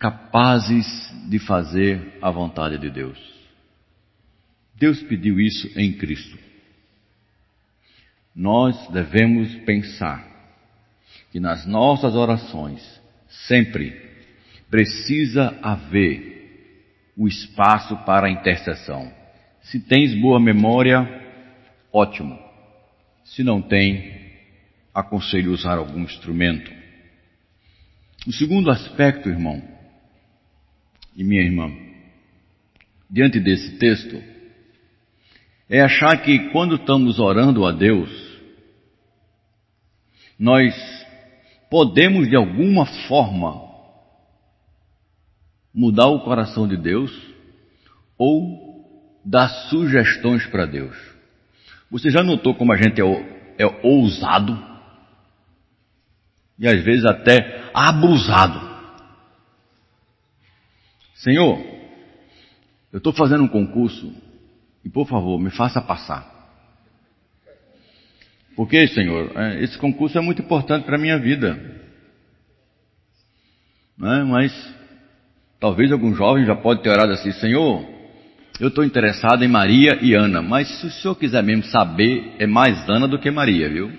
capazes 0.05 0.85
de 1.27 1.39
fazer 1.39 2.19
a 2.21 2.29
vontade 2.29 2.77
de 2.77 2.91
Deus. 2.91 3.17
Deus 4.75 5.01
pediu 5.01 5.39
isso 5.39 5.67
em 5.75 5.93
Cristo. 5.93 6.37
Nós 8.35 8.87
devemos 8.89 9.51
pensar 9.65 10.23
que 11.31 11.39
nas 11.39 11.65
nossas 11.65 12.13
orações 12.13 12.83
sempre 13.47 13.99
precisa 14.69 15.57
haver 15.63 17.09
o 17.17 17.27
espaço 17.27 17.97
para 18.05 18.27
a 18.27 18.31
intercessão. 18.31 19.11
Se 19.63 19.79
tens 19.79 20.13
boa 20.21 20.39
memória, 20.39 21.01
ótimo. 21.91 22.37
Se 23.23 23.43
não 23.43 23.59
tem, 23.59 24.35
aconselho 24.93 25.51
usar 25.51 25.79
algum 25.79 26.01
instrumento. 26.01 26.71
O 28.27 28.31
segundo 28.31 28.69
aspecto, 28.69 29.29
irmão 29.29 29.73
e 31.15 31.23
minha 31.23 31.41
irmã, 31.41 31.71
diante 33.09 33.39
desse 33.39 33.77
texto, 33.77 34.21
é 35.69 35.81
achar 35.81 36.21
que 36.21 36.49
quando 36.49 36.75
estamos 36.75 37.19
orando 37.19 37.65
a 37.65 37.71
Deus, 37.71 38.09
nós 40.37 40.73
podemos 41.69 42.27
de 42.27 42.35
alguma 42.35 42.85
forma 43.07 43.63
mudar 45.73 46.07
o 46.07 46.23
coração 46.23 46.67
de 46.67 46.77
Deus 46.77 47.11
ou 48.17 48.65
dar 49.25 49.49
sugestões 49.69 50.45
para 50.47 50.65
Deus. 50.65 50.95
Você 51.89 52.09
já 52.09 52.21
notou 52.21 52.55
como 52.55 52.73
a 52.73 52.77
gente 52.77 53.01
é, 53.01 53.05
é 53.57 53.65
ousado 53.83 54.75
e 56.57 56.67
às 56.67 56.83
vezes 56.83 57.05
até 57.05 57.69
abusado? 57.73 58.64
Senhor, 61.15 61.59
eu 62.91 62.97
estou 62.97 63.13
fazendo 63.13 63.43
um 63.43 63.47
concurso 63.47 64.13
e 64.83 64.89
por 64.89 65.07
favor 65.07 65.39
me 65.39 65.49
faça 65.49 65.81
passar. 65.81 66.33
Porque, 68.55 68.87
Senhor, 68.87 69.31
é, 69.35 69.63
esse 69.63 69.77
concurso 69.77 70.17
é 70.17 70.21
muito 70.21 70.41
importante 70.41 70.85
para 70.85 70.95
a 70.95 70.99
minha 70.99 71.17
vida. 71.17 71.59
Não 73.97 74.13
é? 74.13 74.23
Mas 74.23 74.75
talvez 75.59 75.91
algum 75.91 76.13
jovem 76.13 76.45
já 76.45 76.55
pode 76.55 76.81
ter 76.81 76.89
orado 76.89 77.13
assim, 77.13 77.31
Senhor, 77.33 77.85
eu 78.59 78.69
estou 78.69 78.83
interessado 78.83 79.43
em 79.43 79.47
Maria 79.47 79.97
e 80.01 80.13
Ana, 80.13 80.41
mas 80.41 80.67
se 80.79 80.87
o 80.87 80.91
senhor 80.91 81.15
quiser 81.15 81.43
mesmo 81.43 81.63
saber, 81.65 82.35
é 82.39 82.47
mais 82.47 82.87
Ana 82.89 83.07
do 83.07 83.19
que 83.19 83.29
Maria, 83.29 83.69
viu? 83.69 83.91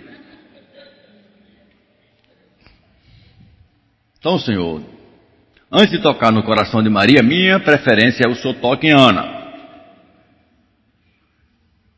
Então, 4.19 4.39
senhor, 4.39 4.83
antes 5.77 5.91
de 5.91 6.01
tocar 6.01 6.33
no 6.33 6.43
coração 6.43 6.83
de 6.83 6.89
Maria, 6.89 7.23
minha 7.23 7.61
preferência 7.61 8.25
é 8.27 8.31
o 8.31 8.35
senhor 8.35 8.55
toque 8.55 8.87
em 8.87 8.95
Ana. 8.95 9.37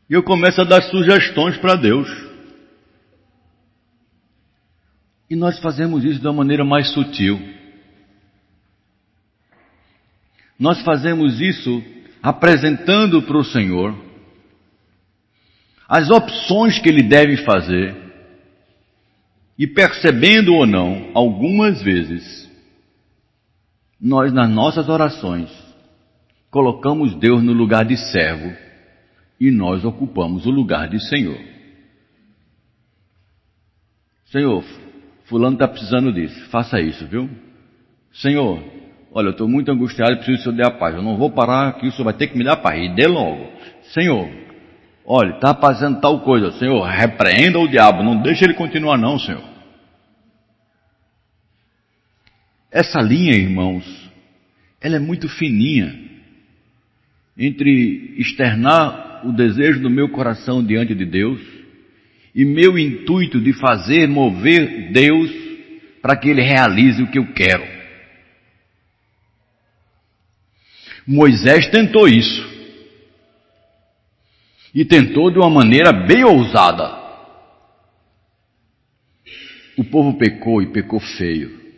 E 0.09 0.13
eu 0.13 0.21
começo 0.21 0.59
a 0.59 0.65
dar 0.65 0.81
sugestões 0.83 1.55
para 1.57 1.75
Deus. 1.75 2.09
E 5.29 5.35
nós 5.35 5.57
fazemos 5.59 6.03
isso 6.03 6.19
de 6.19 6.27
uma 6.27 6.33
maneira 6.33 6.65
mais 6.65 6.91
sutil. 6.91 7.39
Nós 10.59 10.81
fazemos 10.81 11.39
isso 11.39 11.81
apresentando 12.21 13.21
para 13.21 13.37
o 13.37 13.45
Senhor 13.45 13.95
as 15.87 16.09
opções 16.09 16.79
que 16.79 16.89
ele 16.89 17.03
deve 17.03 17.37
fazer 17.45 17.95
e 19.57 19.65
percebendo 19.65 20.53
ou 20.53 20.65
não, 20.65 21.11
algumas 21.13 21.81
vezes, 21.81 22.48
nós 23.99 24.31
nas 24.31 24.49
nossas 24.49 24.87
orações 24.89 25.49
colocamos 26.49 27.15
Deus 27.15 27.43
no 27.43 27.53
lugar 27.53 27.85
de 27.85 27.97
servo 27.97 28.55
e 29.39 29.51
nós 29.51 29.85
ocupamos 29.85 30.45
o 30.45 30.51
lugar 30.51 30.89
de 30.89 30.99
Senhor. 31.07 31.39
Senhor, 34.25 34.63
fulano 35.25 35.55
está 35.55 35.67
precisando 35.67 36.11
disso, 36.13 36.49
faça 36.49 36.79
isso, 36.79 37.05
viu? 37.07 37.29
Senhor, 38.11 38.61
Olha, 39.11 39.27
eu 39.27 39.31
estou 39.31 39.47
muito 39.47 39.71
angustiado, 39.71 40.17
preciso 40.17 40.37
que 40.37 40.41
o 40.41 40.43
Senhor 40.43 40.55
dê 40.55 40.67
a 40.67 40.77
paz. 40.77 40.95
Eu 40.95 41.01
não 41.01 41.17
vou 41.17 41.31
parar 41.31 41.69
aqui, 41.69 41.87
o 41.87 41.91
Senhor 41.91 42.05
vai 42.05 42.13
ter 42.13 42.27
que 42.27 42.37
me 42.37 42.43
dar 42.43 42.53
a 42.53 42.57
paz. 42.57 42.79
E 42.79 42.93
dê 42.93 43.07
logo. 43.07 43.47
Senhor, 43.91 44.29
olha, 45.05 45.31
está 45.31 45.53
fazendo 45.55 45.99
tal 45.99 46.19
coisa. 46.19 46.51
Senhor, 46.51 46.83
repreenda 46.83 47.59
o 47.59 47.67
diabo. 47.67 48.03
Não 48.03 48.21
deixe 48.21 48.45
ele 48.45 48.53
continuar 48.53 48.97
não, 48.97 49.17
Senhor. 49.17 49.41
Essa 52.71 52.99
linha, 52.99 53.33
irmãos, 53.35 53.85
ela 54.79 54.95
é 54.95 54.99
muito 54.99 55.27
fininha. 55.27 56.07
Entre 57.37 58.15
externar 58.17 59.25
o 59.25 59.31
desejo 59.31 59.79
do 59.81 59.89
meu 59.89 60.09
coração 60.09 60.63
diante 60.63 60.93
de 60.93 61.05
Deus 61.05 61.41
e 62.35 62.45
meu 62.45 62.77
intuito 62.77 63.39
de 63.39 63.53
fazer 63.53 64.07
mover 64.07 64.91
Deus 64.91 65.31
para 66.01 66.15
que 66.15 66.29
Ele 66.29 66.41
realize 66.41 67.01
o 67.01 67.09
que 67.09 67.17
eu 67.17 67.33
quero. 67.33 67.65
Moisés 71.07 71.69
tentou 71.69 72.07
isso. 72.07 72.47
E 74.75 74.85
tentou 74.85 75.31
de 75.31 75.39
uma 75.39 75.49
maneira 75.49 75.91
bem 75.91 76.23
ousada. 76.23 76.99
o 79.79 79.83
povo 79.85 80.17
pecou 80.17 80.61
e 80.61 80.67
pecou 80.67 80.99
feio. 80.99 81.68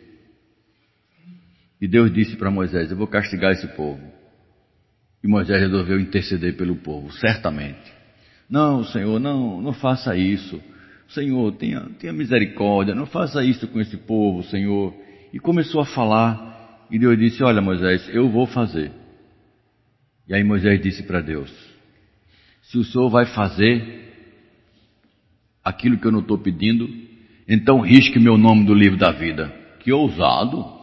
E 1.82 1.88
Deus 1.88 2.14
disse 2.14 2.36
para 2.36 2.48
Moisés: 2.48 2.92
Eu 2.92 2.96
vou 2.96 3.08
castigar 3.08 3.50
esse 3.50 3.66
povo. 3.74 4.00
E 5.20 5.26
Moisés 5.26 5.60
resolveu 5.60 5.98
interceder 5.98 6.56
pelo 6.56 6.76
povo, 6.76 7.12
certamente. 7.12 7.92
Não, 8.48 8.84
Senhor, 8.84 9.18
não, 9.18 9.60
não 9.60 9.72
faça 9.72 10.16
isso. 10.16 10.62
Senhor, 11.08 11.52
tenha, 11.56 11.80
tenha 11.98 12.12
misericórdia, 12.12 12.94
não 12.94 13.04
faça 13.04 13.44
isso 13.44 13.66
com 13.66 13.80
esse 13.80 13.96
povo, 13.96 14.44
Senhor. 14.44 14.94
E 15.32 15.40
começou 15.40 15.80
a 15.80 15.84
falar, 15.84 16.86
e 16.88 17.00
Deus 17.00 17.18
disse: 17.18 17.42
Olha, 17.42 17.60
Moisés, 17.60 18.08
eu 18.14 18.30
vou 18.30 18.46
fazer. 18.46 18.92
E 20.28 20.34
aí 20.34 20.44
Moisés 20.44 20.80
disse 20.80 21.02
para 21.02 21.20
Deus: 21.20 21.50
Se 22.62 22.78
o 22.78 22.84
Senhor 22.84 23.10
vai 23.10 23.26
fazer 23.26 24.12
aquilo 25.64 25.98
que 25.98 26.06
eu 26.06 26.12
não 26.12 26.20
estou 26.20 26.38
pedindo, 26.38 26.88
então 27.48 27.80
risque 27.80 28.20
meu 28.20 28.38
nome 28.38 28.64
do 28.64 28.72
livro 28.72 28.96
da 28.96 29.10
vida. 29.10 29.52
Que 29.80 29.92
ousado! 29.92 30.81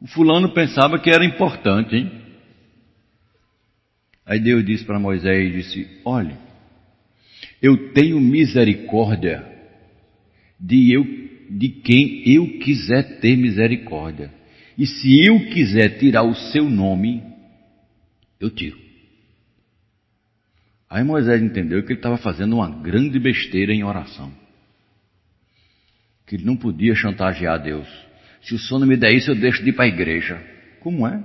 O 0.00 0.06
fulano 0.06 0.52
pensava 0.52 0.98
que 0.98 1.10
era 1.10 1.24
importante, 1.24 1.94
hein? 1.94 2.10
Aí 4.24 4.40
Deus 4.40 4.64
disse 4.64 4.84
para 4.84 4.98
Moisés, 4.98 5.52
disse, 5.52 6.00
olhe, 6.04 6.36
eu 7.60 7.92
tenho 7.92 8.18
misericórdia 8.20 9.44
de, 10.58 10.92
eu, 10.92 11.04
de 11.50 11.68
quem 11.68 12.22
eu 12.26 12.58
quiser 12.60 13.20
ter 13.20 13.36
misericórdia. 13.36 14.32
E 14.78 14.86
se 14.86 15.26
eu 15.26 15.38
quiser 15.50 15.98
tirar 15.98 16.22
o 16.22 16.34
seu 16.34 16.64
nome, 16.70 17.22
eu 18.38 18.50
tiro. 18.50 18.78
Aí 20.88 21.04
Moisés 21.04 21.42
entendeu 21.42 21.82
que 21.82 21.92
ele 21.92 21.98
estava 21.98 22.16
fazendo 22.16 22.56
uma 22.56 22.70
grande 22.70 23.18
besteira 23.18 23.72
em 23.72 23.84
oração. 23.84 24.32
Que 26.26 26.36
ele 26.36 26.44
não 26.44 26.56
podia 26.56 26.94
chantagear 26.94 27.62
Deus. 27.62 27.88
Se 28.42 28.54
o 28.54 28.78
não 28.78 28.86
me 28.86 28.96
der 28.96 29.12
isso, 29.12 29.30
eu 29.30 29.34
deixo 29.34 29.62
de 29.62 29.70
ir 29.70 29.72
para 29.72 29.84
a 29.84 29.88
igreja. 29.88 30.42
Como 30.80 31.06
é? 31.06 31.22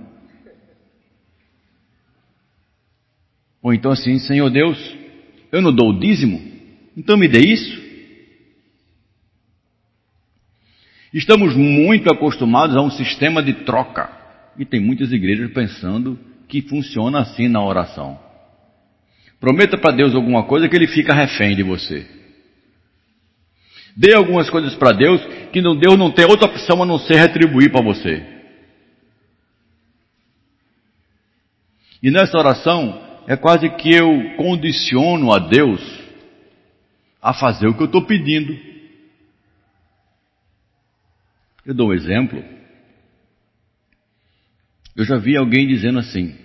Ou 3.61 3.73
então 3.73 3.91
assim, 3.91 4.19
Senhor 4.19 4.49
Deus, 4.49 4.77
eu 5.51 5.61
não 5.61 5.73
dou 5.73 5.89
o 5.89 5.99
dízimo, 5.99 6.39
então 6.95 7.17
me 7.17 7.27
dê 7.27 7.39
isso. 7.39 7.83
Estamos 11.13 11.55
muito 11.55 12.11
acostumados 12.11 12.75
a 12.75 12.81
um 12.81 12.91
sistema 12.91 13.41
de 13.41 13.53
troca. 13.63 14.09
E 14.57 14.65
tem 14.65 14.81
muitas 14.81 15.11
igrejas 15.11 15.51
pensando 15.51 16.19
que 16.47 16.61
funciona 16.61 17.19
assim 17.19 17.47
na 17.47 17.63
oração. 17.63 18.19
Prometa 19.39 19.77
para 19.77 19.95
Deus 19.95 20.13
alguma 20.13 20.43
coisa 20.43 20.67
que 20.67 20.75
ele 20.75 20.87
fica 20.87 21.13
refém 21.13 21.55
de 21.55 21.63
você. 21.63 22.05
Dê 23.95 24.13
algumas 24.13 24.49
coisas 24.49 24.75
para 24.75 24.91
Deus 24.91 25.21
que 25.53 25.61
Deus 25.61 25.97
não 25.97 26.11
tem 26.11 26.25
outra 26.25 26.47
opção 26.47 26.83
a 26.83 26.85
não 26.85 26.99
ser 26.99 27.15
retribuir 27.15 27.71
para 27.71 27.83
você. 27.83 28.35
E 32.03 32.11
nessa 32.11 32.37
oração, 32.37 33.01
é 33.25 33.35
quase 33.35 33.69
que 33.69 33.89
eu 33.93 34.35
condiciono 34.35 35.31
a 35.31 35.39
Deus 35.39 35.81
a 37.21 37.33
fazer 37.33 37.67
o 37.67 37.73
que 37.73 37.81
eu 37.81 37.87
estou 37.87 38.05
pedindo. 38.05 38.55
Eu 41.65 41.73
dou 41.73 41.89
um 41.89 41.93
exemplo. 41.93 42.43
Eu 44.95 45.05
já 45.05 45.17
vi 45.17 45.35
alguém 45.35 45.67
dizendo 45.67 45.99
assim: 45.99 46.35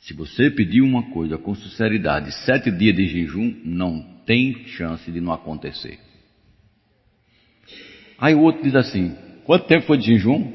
se 0.00 0.14
você 0.14 0.50
pedir 0.50 0.80
uma 0.80 1.10
coisa 1.12 1.38
com 1.38 1.54
sinceridade, 1.54 2.32
sete 2.44 2.70
dias 2.70 2.96
de 2.96 3.06
jejum, 3.06 3.60
não 3.64 4.02
tem 4.26 4.66
chance 4.66 5.10
de 5.12 5.20
não 5.20 5.32
acontecer. 5.32 6.00
Aí 8.22 8.36
o 8.36 8.40
outro 8.40 8.62
diz 8.62 8.76
assim: 8.76 9.18
quanto 9.44 9.66
tempo 9.66 9.84
foi 9.84 9.98
de 9.98 10.06
jejum? 10.06 10.52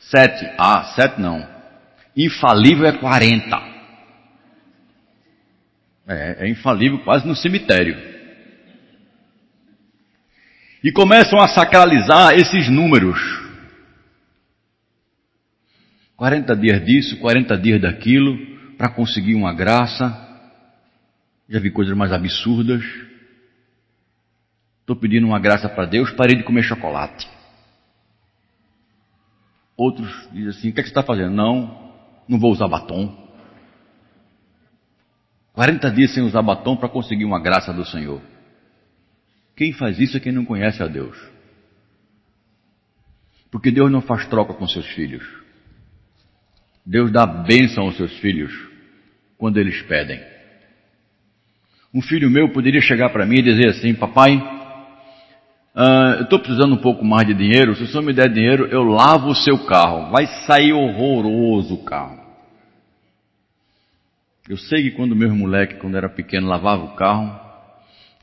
Sete. 0.00 0.50
Ah, 0.56 0.94
sete 0.96 1.20
não. 1.20 1.46
Infalível 2.16 2.86
é 2.86 2.92
quarenta. 2.92 3.60
É, 6.08 6.46
é 6.46 6.48
infalível 6.48 6.98
quase 7.00 7.28
no 7.28 7.36
cemitério. 7.36 7.94
E 10.82 10.90
começam 10.90 11.38
a 11.38 11.46
sacralizar 11.46 12.32
esses 12.32 12.70
números. 12.70 13.20
40 16.16 16.56
dias 16.56 16.84
disso, 16.86 17.18
40 17.18 17.56
dias 17.58 17.82
daquilo, 17.82 18.38
para 18.78 18.88
conseguir 18.88 19.34
uma 19.34 19.52
graça. 19.52 20.10
Já 21.50 21.60
vi 21.60 21.70
coisas 21.70 21.94
mais 21.94 22.12
absurdas. 22.12 22.82
Estou 24.82 24.96
pedindo 24.96 25.26
uma 25.26 25.38
graça 25.38 25.68
para 25.68 25.86
Deus, 25.86 26.10
parei 26.10 26.36
de 26.36 26.42
comer 26.42 26.62
chocolate. 26.62 27.28
Outros 29.76 30.28
dizem 30.32 30.48
assim: 30.50 30.68
o 30.70 30.74
que, 30.74 30.80
é 30.80 30.82
que 30.82 30.88
você 30.88 30.92
está 30.92 31.02
fazendo? 31.02 31.30
Não, 31.30 31.92
não 32.28 32.38
vou 32.38 32.52
usar 32.52 32.68
batom. 32.68 33.20
40 35.52 35.90
dias 35.90 36.12
sem 36.12 36.22
usar 36.22 36.42
batom 36.42 36.76
para 36.76 36.88
conseguir 36.88 37.24
uma 37.24 37.40
graça 37.40 37.72
do 37.72 37.84
Senhor. 37.84 38.20
Quem 39.56 39.72
faz 39.72 39.98
isso 40.00 40.16
é 40.16 40.20
quem 40.20 40.32
não 40.32 40.44
conhece 40.44 40.82
a 40.82 40.88
Deus. 40.88 41.16
Porque 43.50 43.70
Deus 43.70 43.90
não 43.90 44.00
faz 44.00 44.26
troca 44.26 44.54
com 44.54 44.66
seus 44.66 44.86
filhos. 44.86 45.24
Deus 46.84 47.12
dá 47.12 47.26
bênção 47.26 47.84
aos 47.84 47.96
seus 47.96 48.12
filhos 48.18 48.52
quando 49.38 49.58
eles 49.58 49.80
pedem. 49.82 50.20
Um 51.94 52.00
filho 52.00 52.30
meu 52.30 52.50
poderia 52.52 52.80
chegar 52.80 53.10
para 53.10 53.26
mim 53.26 53.38
e 53.38 53.42
dizer 53.42 53.68
assim: 53.68 53.94
Papai, 53.94 54.40
uh, 55.74 56.16
eu 56.18 56.22
estou 56.22 56.38
precisando 56.38 56.74
um 56.74 56.80
pouco 56.80 57.04
mais 57.04 57.26
de 57.26 57.34
dinheiro. 57.34 57.74
Se 57.74 57.82
o 57.82 57.86
senhor 57.86 58.02
me 58.02 58.12
der 58.12 58.32
dinheiro, 58.32 58.66
eu 58.66 58.82
lavo 58.82 59.28
o 59.28 59.34
seu 59.34 59.66
carro. 59.66 60.10
Vai 60.10 60.26
sair 60.46 60.72
horroroso 60.72 61.74
o 61.74 61.84
carro. 61.84 62.20
Eu 64.48 64.56
sei 64.56 64.82
que 64.82 64.90
quando 64.92 65.14
meus 65.14 65.32
moleques, 65.32 65.78
quando 65.80 65.96
era 65.96 66.08
pequeno, 66.08 66.48
lavava 66.48 66.84
o 66.84 66.94
carro, 66.94 67.38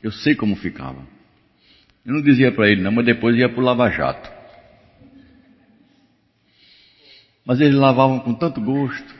eu 0.04 0.12
sei 0.12 0.36
como 0.36 0.56
ficava. 0.56 1.00
Eu 2.06 2.14
não 2.14 2.22
dizia 2.22 2.52
para 2.52 2.70
ele 2.70 2.82
não, 2.82 2.92
mas 2.92 3.06
depois 3.06 3.36
ia 3.36 3.50
para 3.50 3.60
o 3.60 3.64
lava-jato. 3.64 4.30
Mas 7.46 7.60
eles 7.62 7.76
lavavam 7.76 8.20
com 8.20 8.34
tanto 8.34 8.62
gosto, 8.62 9.16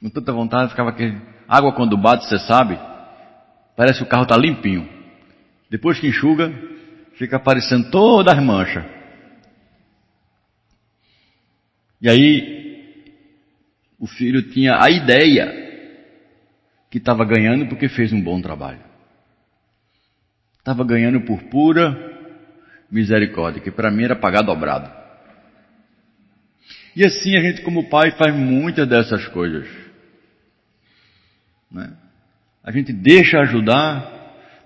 com 0.00 0.08
tanta 0.08 0.32
vontade, 0.32 0.70
ficava 0.70 0.90
aquele... 0.90 1.20
Água 1.46 1.72
quando 1.72 1.96
bate, 1.96 2.26
você 2.26 2.38
sabe, 2.38 2.78
parece 3.76 3.98
que 3.98 4.04
o 4.04 4.08
carro 4.08 4.22
está 4.22 4.36
limpinho. 4.36 4.97
Depois 5.70 6.00
que 6.00 6.08
enxuga, 6.08 6.52
fica 7.14 7.36
aparecendo 7.36 7.90
todas 7.90 8.36
as 8.36 8.42
manchas. 8.44 8.84
E 12.00 12.08
aí 12.08 12.58
o 13.98 14.06
filho 14.06 14.50
tinha 14.50 14.80
a 14.80 14.88
ideia 14.90 15.66
que 16.90 16.98
estava 16.98 17.24
ganhando 17.24 17.66
porque 17.66 17.88
fez 17.88 18.12
um 18.12 18.20
bom 18.20 18.40
trabalho. 18.40 18.80
Estava 20.58 20.84
ganhando 20.84 21.20
por 21.22 21.42
pura 21.44 21.96
misericórdia, 22.90 23.60
que 23.60 23.70
para 23.70 23.90
mim 23.90 24.04
era 24.04 24.16
pagar 24.16 24.42
dobrado. 24.42 24.90
E 26.94 27.04
assim 27.04 27.36
a 27.36 27.40
gente, 27.40 27.62
como 27.62 27.88
pai, 27.88 28.12
faz 28.12 28.34
muitas 28.34 28.88
dessas 28.88 29.26
coisas. 29.28 29.68
Né? 31.70 31.92
A 32.62 32.70
gente 32.70 32.92
deixa 32.92 33.38
ajudar, 33.40 34.17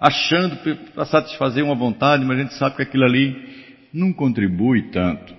achando 0.02 0.56
para 0.92 1.04
satisfazer 1.04 1.62
uma 1.62 1.76
vontade, 1.76 2.24
mas 2.24 2.36
a 2.36 2.42
gente 2.42 2.54
sabe 2.54 2.74
que 2.74 2.82
aquilo 2.82 3.04
ali 3.04 3.76
não 3.94 4.12
contribui 4.12 4.90
tanto. 4.90 5.32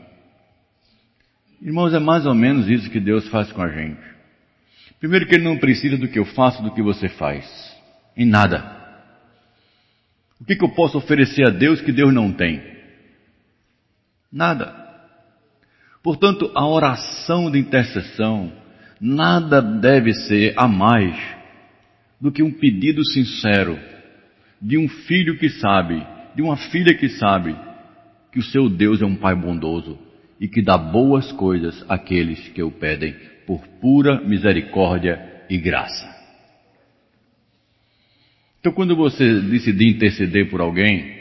Irmãos, 1.61 1.93
é 1.93 1.99
mais 1.99 2.25
ou 2.25 2.33
menos 2.33 2.69
isso 2.69 2.89
que 2.89 2.99
Deus 3.01 3.27
faz 3.27 3.51
com 3.51 3.61
a 3.61 3.67
gente. 3.67 3.99
Primeiro 5.01 5.27
que 5.27 5.35
Ele 5.35 5.43
não 5.43 5.57
precisa 5.57 5.97
do 5.97 6.07
que 6.07 6.17
eu 6.17 6.23
faço, 6.23 6.63
do 6.63 6.71
que 6.71 6.81
você 6.81 7.09
faz. 7.09 7.45
Em 8.15 8.25
nada. 8.25 8.63
O 10.39 10.45
que, 10.45 10.55
que 10.55 10.63
eu 10.63 10.69
posso 10.69 10.97
oferecer 10.97 11.45
a 11.45 11.49
Deus 11.49 11.81
que 11.81 11.91
Deus 11.91 12.13
não 12.13 12.31
tem? 12.31 12.63
Nada. 14.31 14.73
Portanto, 16.01 16.49
a 16.55 16.65
oração 16.65 17.51
de 17.51 17.59
intercessão 17.59 18.53
nada 18.99 19.61
deve 19.61 20.13
ser 20.13 20.53
a 20.55 20.69
mais 20.69 21.17
do 22.21 22.31
que 22.31 22.41
um 22.41 22.51
pedido 22.51 23.05
sincero 23.05 23.77
de 24.63 24.77
um 24.77 24.87
filho 24.87 25.37
que 25.37 25.49
sabe, 25.49 26.01
de 26.33 26.41
uma 26.41 26.55
filha 26.55 26.95
que 26.95 27.09
sabe 27.09 27.53
que 28.31 28.39
o 28.39 28.43
seu 28.43 28.69
Deus 28.69 29.01
é 29.01 29.05
um 29.05 29.15
Pai 29.15 29.35
bondoso 29.35 29.99
e 30.39 30.47
que 30.47 30.61
dá 30.61 30.77
boas 30.77 31.31
coisas 31.33 31.85
àqueles 31.89 32.39
que 32.49 32.63
o 32.63 32.71
pedem 32.71 33.13
por 33.45 33.67
pura 33.81 34.21
misericórdia 34.21 35.19
e 35.49 35.57
graça. 35.57 36.13
Então, 38.59 38.71
quando 38.71 38.95
você 38.95 39.41
decidir 39.41 39.89
interceder 39.89 40.49
por 40.49 40.61
alguém, 40.61 41.17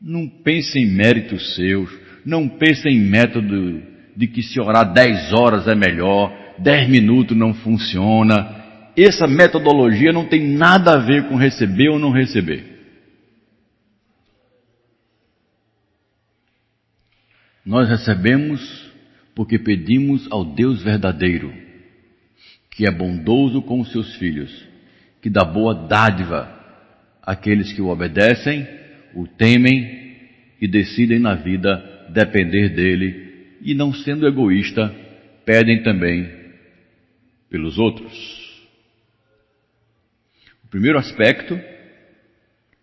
não 0.00 0.28
pense 0.28 0.78
em 0.78 0.86
méritos 0.86 1.56
seus, 1.56 1.90
não 2.24 2.48
pense 2.48 2.88
em 2.88 3.00
método 3.00 3.82
de 4.16 4.28
que 4.28 4.40
se 4.40 4.60
orar 4.60 4.92
dez 4.92 5.32
horas 5.32 5.66
é 5.66 5.74
melhor, 5.74 6.32
dez 6.60 6.88
minutos 6.88 7.36
não 7.36 7.52
funciona 7.52 8.63
essa 9.02 9.26
metodologia 9.26 10.12
não 10.12 10.26
tem 10.26 10.56
nada 10.56 10.94
a 10.94 10.98
ver 10.98 11.28
com 11.28 11.36
receber 11.36 11.88
ou 11.88 11.98
não 11.98 12.10
receber. 12.10 12.74
Nós 17.64 17.88
recebemos 17.88 18.92
porque 19.34 19.58
pedimos 19.58 20.30
ao 20.30 20.44
Deus 20.44 20.82
verdadeiro, 20.82 21.52
que 22.70 22.86
é 22.86 22.90
bondoso 22.90 23.62
com 23.62 23.80
os 23.80 23.90
seus 23.90 24.14
filhos, 24.16 24.68
que 25.20 25.30
dá 25.30 25.44
boa 25.44 25.74
dádiva 25.74 26.52
àqueles 27.22 27.72
que 27.72 27.80
o 27.80 27.88
obedecem, 27.88 28.66
o 29.14 29.26
temem 29.26 30.04
e 30.60 30.68
decidem 30.68 31.18
na 31.18 31.34
vida 31.34 32.08
depender 32.10 32.68
dele 32.68 33.58
e, 33.62 33.74
não 33.74 33.92
sendo 33.92 34.26
egoísta, 34.26 34.94
pedem 35.44 35.82
também 35.82 36.30
pelos 37.50 37.78
outros. 37.78 38.43
Primeiro 40.74 40.98
aspecto 40.98 41.56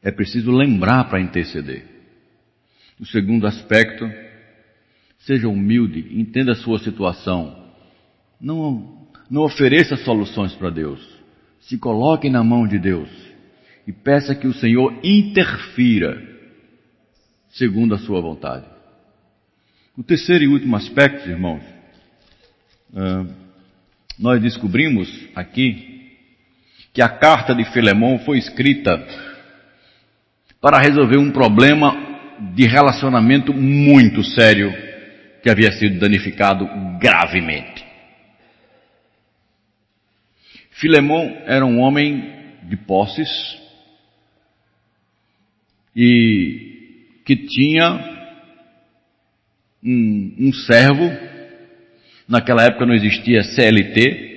é 0.02 0.10
preciso 0.12 0.50
lembrar 0.50 1.10
para 1.10 1.20
interceder. 1.20 1.84
O 2.98 3.06
segundo 3.06 3.46
aspecto, 3.46 4.10
seja 5.20 5.50
humilde, 5.50 6.08
entenda 6.18 6.54
a 6.54 6.56
sua 6.56 6.80
situação. 6.80 7.54
Não, 8.40 9.10
não 9.30 9.42
ofereça 9.42 9.98
soluções 9.98 10.54
para 10.54 10.70
Deus. 10.70 11.06
Se 11.60 11.78
coloque 11.78 12.30
na 12.30 12.42
mão 12.42 12.66
de 12.66 12.80
Deus 12.80 13.10
e 13.86 13.92
peça 13.92 14.34
que 14.34 14.48
o 14.48 14.54
Senhor 14.54 14.98
interfira 15.04 16.26
segundo 17.50 17.94
a 17.94 18.00
sua 18.00 18.22
vontade. 18.22 18.68
O 19.98 20.02
terceiro 20.02 20.46
e 20.46 20.48
último 20.48 20.78
aspecto, 20.78 21.30
irmãos, 21.30 21.62
uh, 22.94 23.30
nós 24.18 24.42
descobrimos 24.42 25.28
aqui 25.36 25.91
que 26.94 27.02
a 27.02 27.10
carta 27.10 27.56
de 27.56 27.66
Filemão 27.72 28.20
foi 28.20 28.38
escrita 28.38 29.06
para 30.60 30.80
resolver 30.80 31.18
um 31.18 31.32
problema 31.32 32.12
de 32.54 32.68
relacionamento 32.68 33.54
muito 33.54 34.24
sério 34.24 34.72
que 35.42 35.50
havia 35.50 35.72
sido 35.72 36.00
danificado 36.00 36.68
gravemente. 37.00 37.86
Filemão 40.72 41.42
era 41.46 41.66
um 41.66 41.80
homem 41.80 42.58
de 42.64 42.76
posses 42.76 43.30
e 45.96 47.20
que 47.26 47.36
tinha 47.36 48.12
um, 49.84 50.36
um 50.40 50.54
servo, 50.54 51.12
naquela 52.28 52.64
época 52.64 52.86
não 52.86 52.94
existia 52.94 53.44
CLT, 53.44 54.31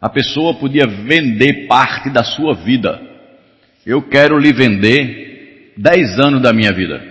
a 0.00 0.08
pessoa 0.08 0.58
podia 0.58 0.86
vender 0.86 1.66
parte 1.66 2.10
da 2.10 2.24
sua 2.24 2.54
vida 2.54 3.10
eu 3.84 4.02
quero 4.02 4.38
lhe 4.38 4.52
vender 4.52 5.72
dez 5.76 6.18
anos 6.18 6.42
da 6.42 6.52
minha 6.52 6.72
vida. 6.72 7.02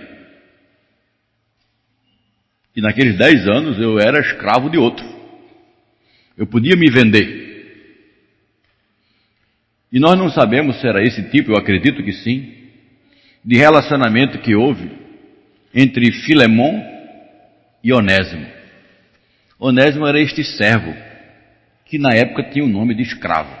E 2.74 2.80
naqueles 2.80 3.18
dez 3.18 3.46
anos 3.48 3.78
eu 3.78 3.98
era 3.98 4.20
escravo 4.20 4.70
de 4.70 4.78
outro. 4.78 5.04
Eu 6.36 6.46
podia 6.46 6.76
me 6.76 6.90
vender. 6.90 7.48
E 9.92 9.98
nós 9.98 10.16
não 10.16 10.30
sabemos 10.30 10.80
se 10.80 10.86
era 10.86 11.02
esse 11.02 11.28
tipo, 11.30 11.50
eu 11.50 11.56
acredito 11.56 12.02
que 12.04 12.12
sim, 12.12 12.54
de 13.44 13.56
relacionamento 13.56 14.38
que 14.38 14.54
houve 14.54 14.88
entre 15.74 16.12
Filemon 16.12 16.80
e 17.82 17.92
Onésimo. 17.92 18.46
Onésimo 19.58 20.06
era 20.06 20.20
este 20.20 20.44
servo, 20.44 20.94
que 21.90 21.98
na 21.98 22.14
época 22.14 22.44
tinha 22.44 22.64
o 22.64 22.68
nome 22.68 22.94
de 22.94 23.02
escravo. 23.02 23.52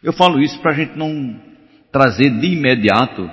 Eu 0.00 0.12
falo 0.12 0.40
isso 0.40 0.60
para 0.60 0.70
a 0.70 0.74
gente 0.74 0.96
não 0.96 1.40
trazer 1.90 2.30
de 2.30 2.46
imediato 2.52 3.28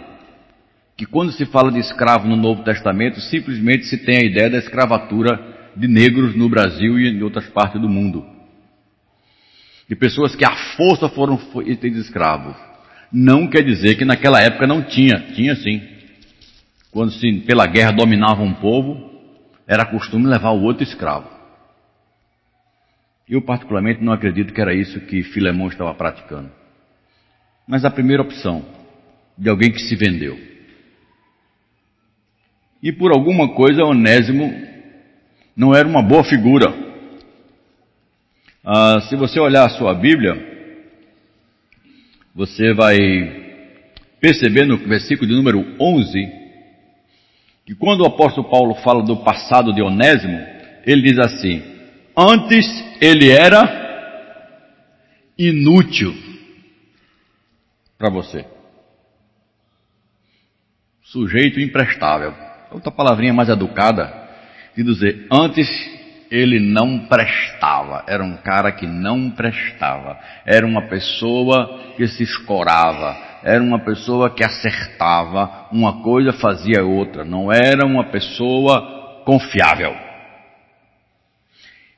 que 0.98 1.06
quando 1.06 1.32
se 1.32 1.46
fala 1.46 1.72
de 1.72 1.80
escravo 1.80 2.28
no 2.28 2.36
Novo 2.36 2.64
Testamento, 2.64 3.22
simplesmente 3.22 3.86
se 3.86 4.04
tem 4.04 4.18
a 4.18 4.26
ideia 4.26 4.50
da 4.50 4.58
escravatura 4.58 5.72
de 5.76 5.88
negros 5.88 6.36
no 6.36 6.50
Brasil 6.50 7.00
e 7.00 7.08
em 7.08 7.22
outras 7.22 7.48
partes 7.50 7.80
do 7.80 7.88
mundo. 7.88 8.26
De 9.88 9.96
pessoas 9.96 10.36
que 10.36 10.44
à 10.44 10.56
força 10.76 11.08
foram 11.10 11.38
feitas 11.38 11.96
escravos. 11.98 12.56
Não 13.12 13.48
quer 13.48 13.64
dizer 13.64 13.96
que 13.96 14.06
naquela 14.06 14.42
época 14.42 14.66
não 14.66 14.82
tinha, 14.82 15.20
tinha 15.36 15.56
sim. 15.56 15.82
Quando 16.92 17.12
se 17.12 17.32
pela 17.42 17.68
guerra 17.68 17.92
dominava 17.92 18.42
um 18.42 18.54
povo, 18.54 19.12
era 19.68 19.86
costume 19.86 20.26
levar 20.26 20.52
o 20.52 20.64
outro 20.64 20.84
escravo. 20.84 21.41
Eu 23.32 23.42
particularmente 23.42 24.04
não 24.04 24.14
acredito 24.14 24.54
que 24.54 24.62
era 24.62 24.76
isso 24.76 25.00
que 25.02 25.24
Filemão 25.24 25.70
estava 25.70 25.96
praticando 25.96 26.62
mas 27.72 27.86
a 27.86 27.90
primeira 27.90 28.22
opção, 28.22 28.66
de 29.38 29.50
alguém 29.50 29.72
que 29.72 29.80
se 29.80 29.96
vendeu. 29.96 30.38
E 32.84 32.92
por 32.92 33.14
alguma 33.14 33.56
coisa 33.56 33.86
Onésimo 33.86 34.54
não 35.56 35.74
era 35.74 35.88
uma 35.88 36.02
boa 36.02 36.22
figura. 36.22 36.74
Ah, 38.62 39.00
se 39.08 39.16
você 39.16 39.40
olhar 39.40 39.66
a 39.66 39.70
sua 39.70 39.94
Bíblia, 39.94 40.34
você 42.36 42.74
vai 42.74 42.98
perceber 44.20 44.66
no 44.66 44.76
versículo 44.76 45.30
de 45.30 45.36
número 45.36 45.66
11, 45.80 46.30
que 47.66 47.74
quando 47.74 48.02
o 48.02 48.08
apóstolo 48.08 48.50
Paulo 48.50 48.76
fala 48.84 49.02
do 49.02 49.24
passado 49.24 49.74
de 49.74 49.82
Onésimo, 49.82 50.38
ele 50.86 51.04
diz 51.04 51.20
assim: 51.20 51.64
Antes 52.22 52.68
ele 53.02 53.32
era 53.32 53.80
inútil 55.36 56.14
para 57.98 58.12
você. 58.12 58.46
Sujeito 61.02 61.60
imprestável. 61.60 62.32
Outra 62.72 62.92
palavrinha 62.92 63.34
mais 63.34 63.50
educada 63.50 64.14
de 64.78 64.84
dizer, 64.84 65.26
antes 65.32 65.68
ele 66.30 66.60
não 66.60 67.08
prestava, 67.08 68.06
era 68.08 68.24
um 68.24 68.38
cara 68.38 68.72
que 68.72 68.86
não 68.86 69.32
prestava, 69.32 70.20
era 70.46 70.66
uma 70.66 70.88
pessoa 70.88 71.96
que 71.98 72.08
se 72.08 72.22
escorava, 72.22 73.18
era 73.44 73.62
uma 73.64 73.80
pessoa 73.80 74.30
que 74.30 74.44
acertava, 74.44 75.68
uma 75.72 76.04
coisa 76.04 76.32
fazia 76.34 76.86
outra, 76.86 77.26
não 77.26 77.52
era 77.52 77.84
uma 77.84 78.12
pessoa 78.12 79.24
confiável. 79.26 80.11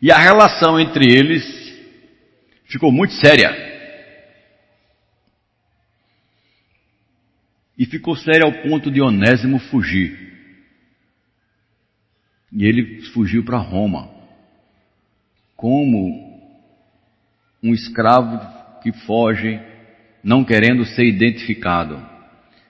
E 0.03 0.11
a 0.11 0.17
relação 0.17 0.77
entre 0.77 1.05
eles 1.09 1.45
ficou 2.65 2.91
muito 2.91 3.13
séria. 3.13 3.55
E 7.77 7.85
ficou 7.85 8.13
sério 8.17 8.47
ao 8.47 8.51
ponto 8.63 8.91
de 8.91 9.01
Onésimo 9.01 9.59
fugir. 9.59 10.19
E 12.51 12.65
ele 12.65 13.01
fugiu 13.13 13.45
para 13.45 13.57
Roma. 13.57 14.09
Como 15.55 16.37
um 17.63 17.73
escravo 17.73 18.81
que 18.81 18.91
foge, 19.05 19.57
não 20.21 20.43
querendo 20.43 20.83
ser 20.83 21.05
identificado, 21.05 22.05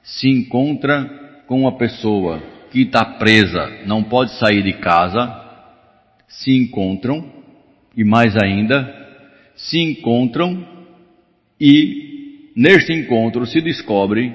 se 0.04 0.30
encontra 0.30 1.44
com 1.48 1.62
uma 1.62 1.80
pessoa 1.80 2.44
que 2.70 2.84
está 2.84 3.04
presa, 3.04 3.86
não 3.88 4.04
pode 4.04 4.38
sair 4.38 4.62
de 4.62 4.74
casa, 4.74 5.43
se 6.34 6.52
encontram, 6.52 7.32
e 7.96 8.04
mais 8.04 8.36
ainda, 8.36 8.92
se 9.56 9.80
encontram 9.80 10.68
e 11.60 12.52
neste 12.56 12.92
encontro 12.92 13.46
se 13.46 13.62
descobre 13.62 14.34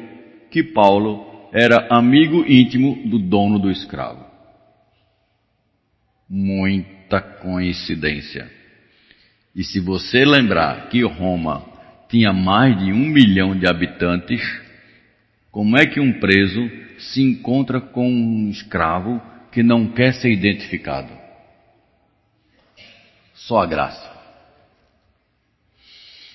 que 0.50 0.62
Paulo 0.62 1.48
era 1.52 1.88
amigo 1.90 2.44
íntimo 2.46 3.08
do 3.08 3.18
dono 3.18 3.58
do 3.58 3.70
escravo. 3.70 4.24
Muita 6.28 7.20
coincidência. 7.20 8.50
E 9.54 9.64
se 9.64 9.80
você 9.80 10.24
lembrar 10.24 10.88
que 10.88 11.02
Roma 11.02 11.64
tinha 12.08 12.32
mais 12.32 12.78
de 12.78 12.92
um 12.92 13.06
milhão 13.06 13.58
de 13.58 13.66
habitantes, 13.66 14.40
como 15.50 15.76
é 15.76 15.84
que 15.86 15.98
um 15.98 16.20
preso 16.20 16.70
se 16.98 17.22
encontra 17.22 17.80
com 17.80 18.08
um 18.08 18.50
escravo 18.50 19.20
que 19.50 19.62
não 19.62 19.88
quer 19.88 20.12
ser 20.14 20.30
identificado? 20.30 21.17
Só 23.46 23.60
a 23.60 23.66
graça. 23.66 24.08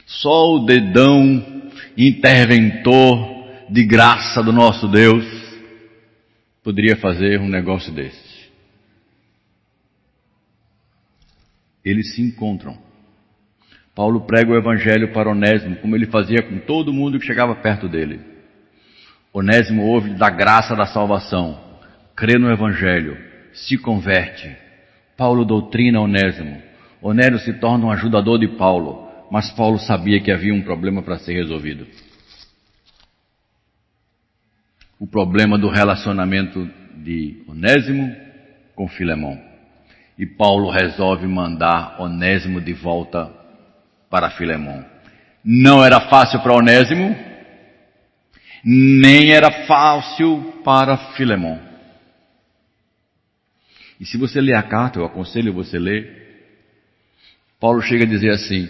Só 0.06 0.56
o 0.56 0.66
dedão 0.66 1.72
interventor 1.98 3.68
de 3.70 3.84
graça 3.84 4.42
do 4.42 4.52
nosso 4.52 4.88
Deus 4.88 5.26
poderia 6.64 6.96
fazer 6.96 7.40
um 7.40 7.50
negócio 7.50 7.92
desse. 7.92 8.34
Eles 11.84 12.16
se 12.16 12.22
encontram. 12.22 12.78
Paulo 13.94 14.22
prega 14.22 14.52
o 14.52 14.58
evangelho 14.58 15.12
para 15.12 15.30
Onésimo, 15.30 15.76
como 15.78 15.96
ele 15.96 16.06
fazia 16.08 16.42
com 16.42 16.58
todo 16.60 16.94
mundo 16.94 17.20
que 17.20 17.26
chegava 17.26 17.54
perto 17.56 17.90
dele. 17.90 18.22
Onésimo 19.34 19.84
ouve 19.84 20.12
da 20.12 20.30
graça 20.30 20.76
da 20.76 20.86
salvação, 20.86 21.60
crê 22.16 22.40
no 22.40 22.52
evangelho, 22.52 23.18
se 23.54 23.78
converte. 23.78 24.56
Paulo 25.18 25.44
doutrina 25.44 26.00
Onésimo. 26.00 26.73
Onésimo 27.04 27.40
se 27.40 27.54
torna 27.54 27.86
um 27.86 27.92
ajudador 27.92 28.40
de 28.40 28.48
Paulo, 28.58 29.08
mas 29.30 29.52
Paulo 29.52 29.78
sabia 29.78 30.22
que 30.22 30.32
havia 30.32 30.54
um 30.54 30.62
problema 30.62 31.04
para 31.04 31.20
ser 31.20 31.34
resolvido 31.34 31.86
o 35.04 35.08
problema 35.08 35.58
do 35.58 35.68
relacionamento 35.68 36.66
de 36.96 37.44
Onésimo 37.46 38.16
com 38.74 38.88
Filemão. 38.88 39.38
E 40.18 40.26
Paulo 40.26 40.70
resolve 40.70 41.28
mandar 41.28 42.00
Onésimo 42.00 42.62
de 42.62 42.72
volta 42.72 43.30
para 44.10 44.30
Filemão. 44.30 44.86
Não 45.44 45.84
era 45.84 46.00
fácil 46.08 46.40
para 46.40 46.54
Onésimo, 46.54 47.14
nem 48.64 49.34
era 49.34 49.66
fácil 49.66 50.62
para 50.64 50.96
Filemão. 51.18 51.60
E 54.00 54.06
se 54.06 54.18
você 54.18 54.40
ler 54.40 54.56
a 54.56 54.64
carta, 54.64 55.00
eu 55.00 55.06
aconselho 55.06 55.52
você 55.52 55.76
a 55.76 55.82
ler, 55.82 56.23
Paulo 57.64 57.82
chega 57.82 58.04
a 58.04 58.08
dizer 58.08 58.32
assim: 58.32 58.68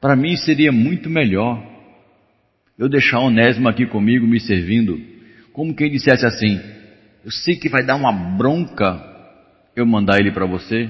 para 0.00 0.14
mim 0.14 0.36
seria 0.36 0.70
muito 0.70 1.10
melhor 1.10 1.60
eu 2.78 2.88
deixar 2.88 3.18
Onésimo 3.18 3.68
aqui 3.68 3.86
comigo 3.86 4.24
me 4.24 4.38
servindo, 4.38 5.02
como 5.52 5.74
quem 5.74 5.90
dissesse 5.90 6.24
assim: 6.24 6.60
eu 7.24 7.32
sei 7.32 7.56
que 7.56 7.68
vai 7.68 7.84
dar 7.84 7.96
uma 7.96 8.12
bronca 8.12 9.04
eu 9.74 9.84
mandar 9.84 10.20
ele 10.20 10.30
para 10.30 10.46
você, 10.46 10.88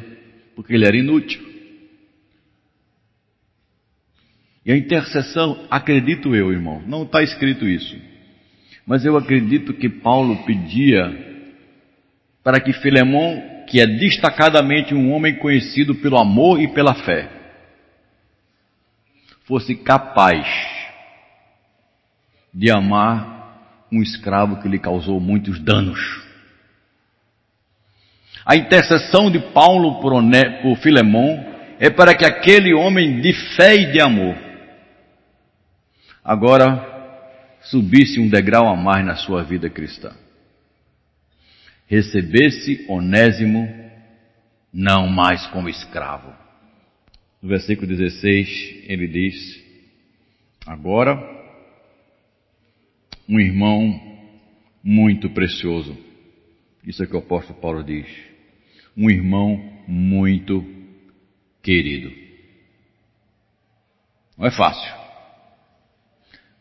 porque 0.54 0.74
ele 0.74 0.86
era 0.86 0.98
inútil. 0.98 1.40
E 4.66 4.70
a 4.70 4.76
intercessão, 4.76 5.66
acredito 5.70 6.36
eu, 6.36 6.52
irmão, 6.52 6.82
não 6.86 7.04
está 7.04 7.22
escrito 7.22 7.66
isso, 7.66 7.98
mas 8.84 9.06
eu 9.06 9.16
acredito 9.16 9.72
que 9.72 9.88
Paulo 9.88 10.44
pedia 10.44 11.06
para 12.44 12.60
que 12.60 12.74
Filemão, 12.74 13.42
que 13.68 13.80
é 13.80 13.86
destacadamente 13.86 14.94
um 14.94 15.12
homem 15.12 15.36
conhecido 15.36 15.94
pelo 15.94 16.18
amor 16.18 16.60
e 16.60 16.68
pela 16.68 16.94
fé, 16.94 17.28
fosse 19.44 19.74
capaz 19.74 20.46
de 22.52 22.70
amar 22.70 23.86
um 23.92 24.02
escravo 24.02 24.60
que 24.60 24.68
lhe 24.68 24.78
causou 24.78 25.20
muitos 25.20 25.60
danos. 25.60 25.98
A 28.44 28.56
intercessão 28.56 29.30
de 29.30 29.38
Paulo 29.38 30.00
por, 30.00 30.12
Filemão 30.78 31.44
é 31.78 31.90
para 31.90 32.14
que 32.14 32.24
aquele 32.24 32.74
homem 32.74 33.20
de 33.20 33.32
fé 33.56 33.74
e 33.74 33.92
de 33.92 34.00
amor 34.00 34.36
agora 36.24 36.86
subisse 37.62 38.18
um 38.18 38.28
degrau 38.28 38.66
a 38.66 38.76
mais 38.76 39.04
na 39.04 39.16
sua 39.16 39.42
vida 39.42 39.68
cristã. 39.68 40.12
Recebesse 41.88 42.84
Onésimo 42.88 43.66
não 44.72 45.08
mais 45.08 45.46
como 45.48 45.68
escravo. 45.68 46.32
No 47.40 47.48
versículo 47.48 47.86
16 47.86 48.84
ele 48.86 49.08
diz: 49.08 49.64
Agora, 50.66 51.18
um 53.28 53.40
irmão 53.40 54.00
muito 54.84 55.30
precioso. 55.30 55.96
Isso 56.84 57.02
é 57.02 57.06
que 57.06 57.16
o 57.16 57.20
apóstolo 57.20 57.58
Paulo 57.58 57.82
diz. 57.82 58.06
Um 58.96 59.10
irmão 59.10 59.82
muito 59.86 60.64
querido. 61.62 62.12
Não 64.36 64.46
é 64.46 64.50
fácil. 64.50 64.94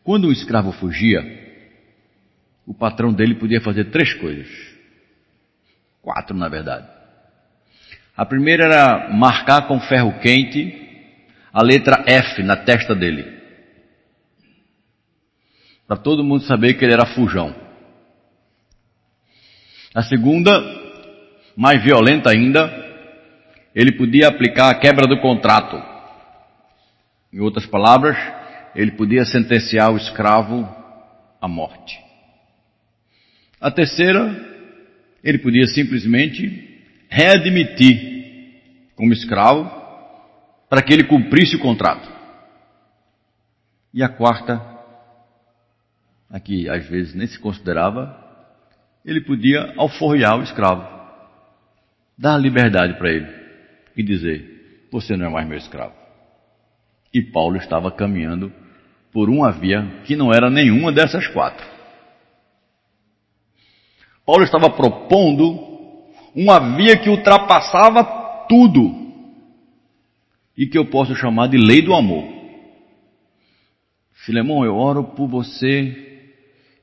Quando 0.02 0.28
um 0.28 0.32
escravo 0.32 0.72
fugia, 0.72 1.20
o 2.66 2.72
patrão 2.72 3.12
dele 3.12 3.34
podia 3.34 3.60
fazer 3.60 3.90
três 3.90 4.14
coisas. 4.14 4.77
Quatro, 6.08 6.34
na 6.34 6.48
verdade. 6.48 6.88
A 8.16 8.24
primeira 8.24 8.64
era 8.64 9.10
marcar 9.10 9.68
com 9.68 9.78
ferro 9.78 10.18
quente 10.20 10.74
a 11.52 11.62
letra 11.62 12.02
F 12.06 12.42
na 12.42 12.56
testa 12.56 12.94
dele. 12.94 13.30
Para 15.86 15.98
todo 15.98 16.24
mundo 16.24 16.44
saber 16.44 16.78
que 16.78 16.84
ele 16.86 16.94
era 16.94 17.04
fujão. 17.14 17.54
A 19.94 20.02
segunda, 20.02 20.50
mais 21.54 21.84
violenta 21.84 22.30
ainda, 22.30 22.72
ele 23.74 23.92
podia 23.92 24.28
aplicar 24.28 24.70
a 24.70 24.78
quebra 24.80 25.06
do 25.06 25.20
contrato. 25.20 25.76
Em 27.30 27.40
outras 27.40 27.66
palavras, 27.66 28.16
ele 28.74 28.92
podia 28.92 29.26
sentenciar 29.26 29.92
o 29.92 29.98
escravo 29.98 30.66
à 31.38 31.46
morte. 31.46 32.00
A 33.60 33.70
terceira, 33.70 34.47
ele 35.28 35.38
podia 35.38 35.66
simplesmente 35.66 36.80
readmitir 37.10 38.90
como 38.96 39.12
escravo 39.12 39.70
para 40.70 40.82
que 40.82 40.92
ele 40.92 41.04
cumprisse 41.04 41.56
o 41.56 41.60
contrato. 41.60 42.08
E 43.92 44.02
a 44.02 44.08
quarta, 44.08 44.58
aqui 46.30 46.66
às 46.68 46.88
vezes 46.88 47.14
nem 47.14 47.26
se 47.26 47.38
considerava, 47.38 48.16
ele 49.04 49.20
podia 49.20 49.74
alforriar 49.76 50.38
o 50.38 50.42
escravo, 50.42 50.86
dar 52.16 52.38
liberdade 52.38 52.94
para 52.94 53.10
ele 53.10 53.28
e 53.94 54.02
dizer: 54.02 54.88
Você 54.90 55.14
não 55.14 55.26
é 55.26 55.30
mais 55.30 55.46
meu 55.46 55.58
escravo. 55.58 55.94
E 57.12 57.20
Paulo 57.20 57.56
estava 57.56 57.90
caminhando 57.90 58.50
por 59.12 59.28
uma 59.28 59.52
via 59.52 60.00
que 60.04 60.16
não 60.16 60.32
era 60.32 60.48
nenhuma 60.48 60.90
dessas 60.90 61.26
quatro. 61.26 61.77
Paulo 64.28 64.44
estava 64.44 64.68
propondo 64.68 65.58
uma 66.36 66.76
via 66.76 66.98
que 66.98 67.08
ultrapassava 67.08 68.04
tudo 68.46 68.94
e 70.54 70.66
que 70.66 70.76
eu 70.76 70.84
posso 70.84 71.14
chamar 71.14 71.46
de 71.46 71.56
lei 71.56 71.80
do 71.80 71.94
amor. 71.94 72.28
Filemão, 74.26 74.66
eu 74.66 74.74
oro 74.74 75.02
por 75.02 75.28
você 75.28 76.34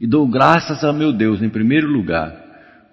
e 0.02 0.08
dou 0.08 0.28
graças 0.28 0.84
a 0.84 0.92
meu 0.92 1.14
Deus 1.14 1.40
em 1.44 1.50
primeiro 1.50 1.88
lugar, 1.88 2.36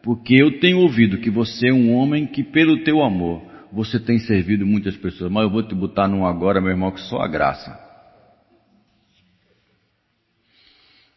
porque 0.02 0.34
eu 0.34 0.60
tenho 0.60 0.80
ouvido 0.80 1.16
que 1.16 1.30
você 1.30 1.70
é 1.70 1.72
um 1.72 1.94
homem 1.94 2.26
que 2.26 2.44
pelo 2.44 2.84
teu 2.84 3.02
amor 3.02 3.40
você 3.72 3.98
tem 3.98 4.18
servido 4.18 4.66
muitas 4.66 4.94
pessoas, 4.98 5.32
mas 5.32 5.44
eu 5.44 5.50
vou 5.50 5.62
te 5.62 5.74
botar 5.74 6.06
num 6.06 6.26
agora, 6.26 6.60
meu 6.60 6.72
irmão, 6.72 6.90
que 6.90 7.00
só 7.00 7.22
a 7.22 7.26
graça. 7.26 7.74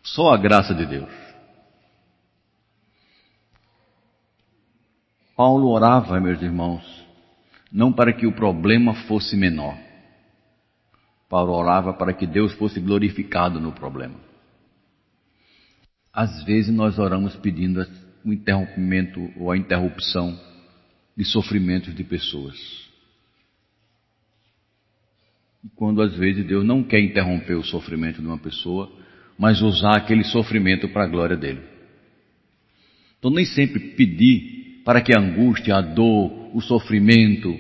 Só 0.02 0.30
a 0.30 0.38
graça 0.38 0.74
de 0.74 0.86
Deus. 0.86 1.25
Paulo 5.36 5.68
orava, 5.68 6.20
meus 6.20 6.42
irmãos, 6.42 7.06
não 7.72 7.92
para 7.92 8.14
que 8.14 8.26
o 8.26 8.32
problema 8.32 8.94
fosse 9.06 9.36
menor. 9.36 9.78
Paulo 11.28 11.52
orava 11.52 11.94
para 11.94 12.14
que 12.14 12.26
Deus 12.26 12.54
fosse 12.54 12.80
glorificado 12.80 13.60
no 13.60 13.74
problema. 13.74 14.16
Às 16.14 16.44
vezes 16.46 16.74
nós 16.74 16.98
oramos 16.98 17.36
pedindo 17.36 17.86
o 18.24 18.32
interrompimento 18.32 19.30
ou 19.38 19.52
a 19.52 19.58
interrupção 19.58 20.40
de 21.18 21.26
sofrimentos 21.26 21.94
de 21.94 22.04
pessoas. 22.06 22.56
E 25.66 25.70
quando 25.76 26.02
às 26.02 26.16
vezes 26.16 26.46
Deus 26.48 26.64
não 26.64 26.82
quer 26.82 27.02
interromper 27.02 27.56
o 27.56 27.64
sofrimento 27.64 28.22
de 28.22 28.28
uma 28.28 28.38
pessoa, 28.38 28.90
mas 29.38 29.62
usar 29.62 29.98
aquele 29.98 30.24
sofrimento 30.24 30.88
para 30.88 31.04
a 31.04 31.08
glória 31.08 31.36
dele. 31.36 31.62
Então 33.20 33.30
nem 33.30 33.46
sempre 33.46 33.80
pedir 33.96 34.55
para 34.86 35.02
que 35.02 35.12
a 35.14 35.20
angústia, 35.20 35.76
a 35.76 35.82
dor, 35.82 36.56
o 36.56 36.62
sofrimento, 36.62 37.60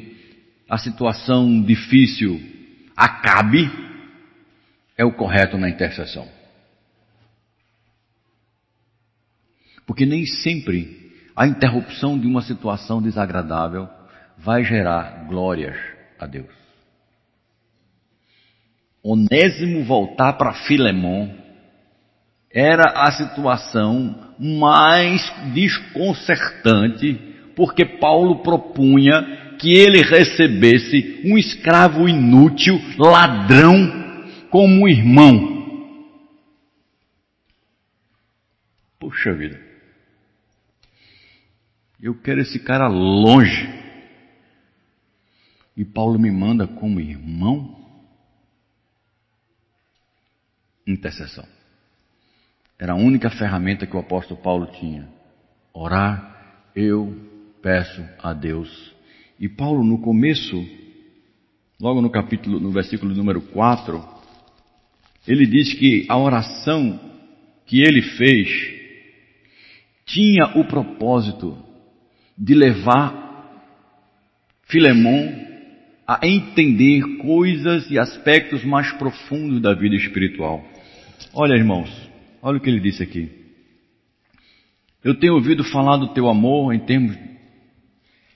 a 0.69 0.77
situação 0.77 1.59
difícil 1.59 2.39
acabe 2.95 3.67
é 4.95 5.03
o 5.03 5.11
correto 5.11 5.57
na 5.57 5.67
intercessão. 5.67 6.29
Porque 9.87 10.05
nem 10.05 10.25
sempre 10.25 11.11
a 11.35 11.47
interrupção 11.47 12.17
de 12.17 12.27
uma 12.27 12.43
situação 12.43 13.01
desagradável 13.01 13.89
vai 14.37 14.63
gerar 14.63 15.25
glórias 15.27 15.75
a 16.19 16.27
Deus. 16.27 16.53
Onésimo 19.03 19.83
voltar 19.83 20.33
para 20.33 20.53
Filemon 20.53 21.44
era 22.55 22.93
a 22.95 23.11
situação 23.11 24.33
mais 24.39 25.21
desconcertante, 25.53 27.13
porque 27.53 27.83
Paulo 27.85 28.41
propunha 28.41 29.57
que 29.59 29.73
ele 29.73 30.01
recebesse 30.01 31.21
um 31.25 31.37
escravo 31.37 32.07
inútil, 32.07 32.79
ladrão, 32.97 34.23
como 34.49 34.87
irmão. 34.87 35.53
Puxa 38.97 39.33
vida. 39.33 39.59
Eu 42.01 42.15
quero 42.15 42.39
esse 42.39 42.59
cara 42.59 42.87
longe. 42.87 43.69
E 45.75 45.83
Paulo 45.83 46.17
me 46.17 46.31
manda 46.31 46.65
como 46.65 47.01
irmão? 47.01 47.83
Intercessão. 50.87 51.54
Era 52.77 52.93
a 52.93 52.95
única 52.95 53.29
ferramenta 53.29 53.87
que 53.87 53.95
o 53.95 53.99
apóstolo 53.99 54.39
Paulo 54.41 54.67
tinha. 54.79 55.07
Orar, 55.73 56.69
eu 56.75 57.15
peço 57.61 58.03
a 58.21 58.33
Deus. 58.33 58.93
E 59.39 59.47
Paulo, 59.47 59.83
no 59.83 59.99
começo, 59.99 60.65
logo 61.79 62.01
no 62.01 62.09
capítulo, 62.09 62.59
no 62.59 62.71
versículo 62.71 63.13
número 63.15 63.41
4, 63.41 64.03
ele 65.27 65.45
diz 65.45 65.73
que 65.73 66.05
a 66.09 66.17
oração 66.17 66.99
que 67.65 67.81
ele 67.81 68.01
fez 68.01 68.47
tinha 70.05 70.57
o 70.59 70.65
propósito 70.65 71.57
de 72.37 72.53
levar 72.53 73.25
Filemon 74.67 75.45
a 76.07 76.19
entender 76.27 77.17
coisas 77.17 77.89
e 77.89 77.97
aspectos 77.97 78.63
mais 78.63 78.91
profundos 78.93 79.61
da 79.61 79.73
vida 79.73 79.95
espiritual. 79.95 80.63
Olha, 81.33 81.55
irmãos, 81.55 81.89
olha 82.45 82.57
o 82.57 82.61
que 82.61 82.69
ele 82.69 82.79
disse 82.79 83.01
aqui. 83.01 83.27
Eu 85.03 85.15
tenho 85.15 85.33
ouvido 85.33 85.63
falar 85.63 85.97
do 85.97 86.13
teu 86.13 86.29
amor 86.29 86.75
em 86.75 86.79
termos 86.79 87.17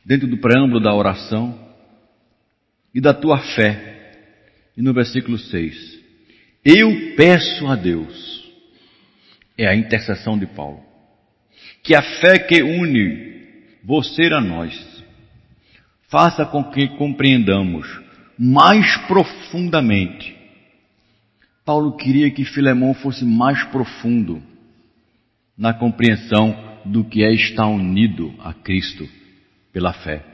dentro 0.04 0.28
do 0.28 0.38
preâmbulo 0.38 0.80
da 0.80 0.92
oração 0.96 1.58
e 2.94 3.00
da 3.00 3.14
tua 3.14 3.38
fé. 3.56 4.12
E 4.76 4.82
no 4.82 4.94
versículo 4.94 5.38
6, 5.38 6.00
eu 6.66 7.16
peço 7.16 7.68
a 7.68 7.76
Deus, 7.76 8.52
é 9.56 9.68
a 9.68 9.76
intercessão 9.76 10.40
de 10.40 10.48
Paulo, 10.48 10.84
que 11.84 11.94
a 11.94 12.02
fé 12.02 12.40
que 12.40 12.64
une 12.64 13.30
você 13.84 14.26
a 14.34 14.42
nós 14.42 15.04
faça 16.10 16.46
com 16.48 16.64
que 16.64 16.88
compreendamos 16.98 17.88
mais 18.40 18.98
profundamente. 19.06 20.39
Paulo 21.66 21.96
queria 21.98 22.32
que 22.32 22.46
Filemão 22.46 22.94
fosse 22.94 23.24
mais 23.24 23.64
profundo 23.66 24.42
na 25.58 25.74
compreensão 25.74 26.82
do 26.86 27.04
que 27.04 27.24
é 27.24 27.34
estar 27.34 27.68
unido 27.68 28.34
a 28.40 28.54
Cristo 28.54 29.08
pela 29.72 29.94
fé. 29.94 30.26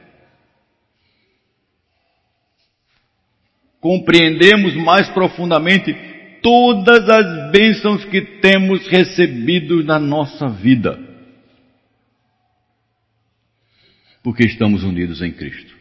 Compreendemos 3.80 4.74
mais 4.76 5.08
profundamente 5.10 5.94
todas 6.42 7.08
as 7.08 7.50
bênçãos 7.50 8.04
que 8.04 8.20
temos 8.40 8.86
recebido 8.88 9.84
na 9.84 9.98
nossa 9.98 10.48
vida. 10.48 10.98
Porque 14.22 14.44
estamos 14.44 14.82
unidos 14.82 15.22
em 15.22 15.32
Cristo. 15.32 15.76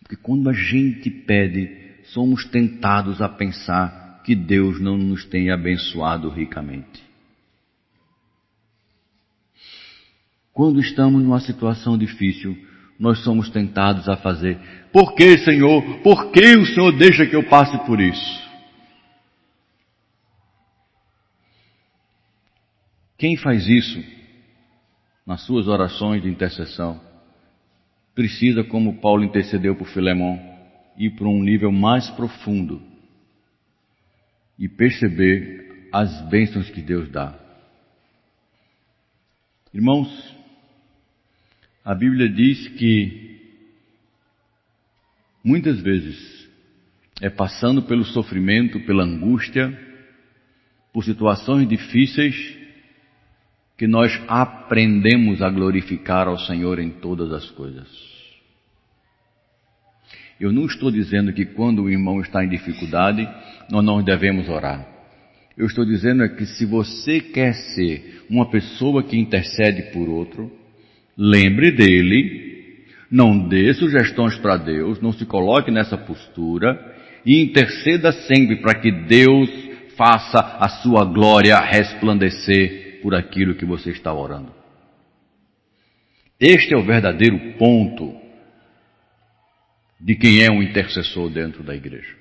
Porque 0.00 0.16
quando 0.16 0.48
a 0.50 0.52
gente 0.52 1.10
pede, 1.10 1.87
somos 2.12 2.44
tentados 2.46 3.20
a 3.20 3.28
pensar 3.28 4.22
que 4.24 4.34
Deus 4.34 4.80
não 4.80 4.96
nos 4.96 5.24
tem 5.24 5.50
abençoado 5.50 6.28
ricamente. 6.28 7.02
Quando 10.52 10.80
estamos 10.80 11.22
numa 11.22 11.40
situação 11.40 11.96
difícil, 11.96 12.56
nós 12.98 13.22
somos 13.22 13.48
tentados 13.48 14.08
a 14.08 14.16
fazer: 14.16 14.58
Por 14.92 15.14
que, 15.14 15.38
Senhor? 15.38 16.00
Por 16.02 16.32
que 16.32 16.56
o 16.56 16.66
Senhor 16.66 16.92
deixa 16.98 17.26
que 17.26 17.36
eu 17.36 17.48
passe 17.48 17.78
por 17.86 18.00
isso? 18.00 18.48
Quem 23.16 23.36
faz 23.36 23.66
isso 23.68 24.02
nas 25.28 25.42
suas 25.42 25.68
orações 25.68 26.22
de 26.22 26.28
intercessão, 26.30 26.98
precisa, 28.14 28.64
como 28.64 28.98
Paulo 28.98 29.22
intercedeu 29.22 29.76
por 29.76 29.86
Filemão, 29.88 30.57
ir 30.98 31.10
para 31.10 31.28
um 31.28 31.42
nível 31.42 31.70
mais 31.70 32.10
profundo 32.10 32.82
e 34.58 34.68
perceber 34.68 35.88
as 35.92 36.28
bênçãos 36.28 36.68
que 36.70 36.82
Deus 36.82 37.08
dá. 37.08 37.38
Irmãos, 39.72 40.08
a 41.84 41.94
Bíblia 41.94 42.28
diz 42.28 42.68
que 42.76 43.38
muitas 45.44 45.80
vezes 45.80 46.48
é 47.20 47.30
passando 47.30 47.82
pelo 47.82 48.04
sofrimento, 48.04 48.80
pela 48.80 49.04
angústia, 49.04 49.86
por 50.92 51.04
situações 51.04 51.68
difíceis, 51.68 52.58
que 53.76 53.86
nós 53.86 54.12
aprendemos 54.26 55.40
a 55.40 55.48
glorificar 55.48 56.26
ao 56.26 56.38
Senhor 56.38 56.80
em 56.80 56.90
todas 56.90 57.32
as 57.32 57.48
coisas. 57.50 58.07
Eu 60.40 60.52
não 60.52 60.66
estou 60.66 60.90
dizendo 60.90 61.32
que 61.32 61.44
quando 61.44 61.82
o 61.82 61.90
irmão 61.90 62.20
está 62.20 62.44
em 62.44 62.48
dificuldade, 62.48 63.28
nós 63.70 63.84
não 63.84 64.02
devemos 64.02 64.48
orar. 64.48 64.86
Eu 65.56 65.66
estou 65.66 65.84
dizendo 65.84 66.22
é 66.22 66.28
que 66.28 66.46
se 66.46 66.64
você 66.64 67.20
quer 67.20 67.52
ser 67.52 68.22
uma 68.30 68.48
pessoa 68.48 69.02
que 69.02 69.18
intercede 69.18 69.90
por 69.92 70.08
outro, 70.08 70.50
lembre 71.16 71.72
dele, 71.72 72.84
não 73.10 73.48
dê 73.48 73.74
sugestões 73.74 74.36
para 74.36 74.56
Deus, 74.56 75.00
não 75.00 75.12
se 75.12 75.26
coloque 75.26 75.72
nessa 75.72 75.98
postura 75.98 76.78
e 77.26 77.42
interceda 77.42 78.12
sempre 78.12 78.56
para 78.56 78.74
que 78.74 78.92
Deus 78.92 79.50
faça 79.96 80.38
a 80.38 80.68
sua 80.68 81.04
glória 81.04 81.58
resplandecer 81.58 83.00
por 83.02 83.12
aquilo 83.16 83.56
que 83.56 83.64
você 83.64 83.90
está 83.90 84.14
orando. 84.14 84.52
Este 86.38 86.72
é 86.72 86.76
o 86.76 86.84
verdadeiro 86.84 87.54
ponto 87.58 88.27
de 90.00 90.14
quem 90.14 90.42
é 90.42 90.50
um 90.50 90.62
intercessor 90.62 91.28
dentro 91.30 91.62
da 91.62 91.74
igreja. 91.74 92.16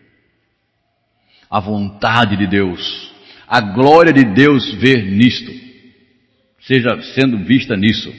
A 1.49 1.59
vontade 1.59 2.35
de 2.35 2.47
Deus, 2.47 3.13
a 3.47 3.61
glória 3.61 4.11
de 4.11 4.23
Deus 4.23 4.73
ver 4.73 5.03
nisto, 5.05 5.51
seja 6.61 7.01
sendo 7.13 7.37
vista 7.45 7.75
nisso. 7.77 8.13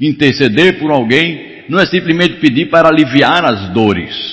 Interceder 0.00 0.78
por 0.78 0.90
alguém 0.90 1.64
não 1.68 1.78
é 1.78 1.86
simplesmente 1.86 2.40
pedir 2.40 2.70
para 2.70 2.88
aliviar 2.88 3.44
as 3.44 3.68
dores. 3.72 4.30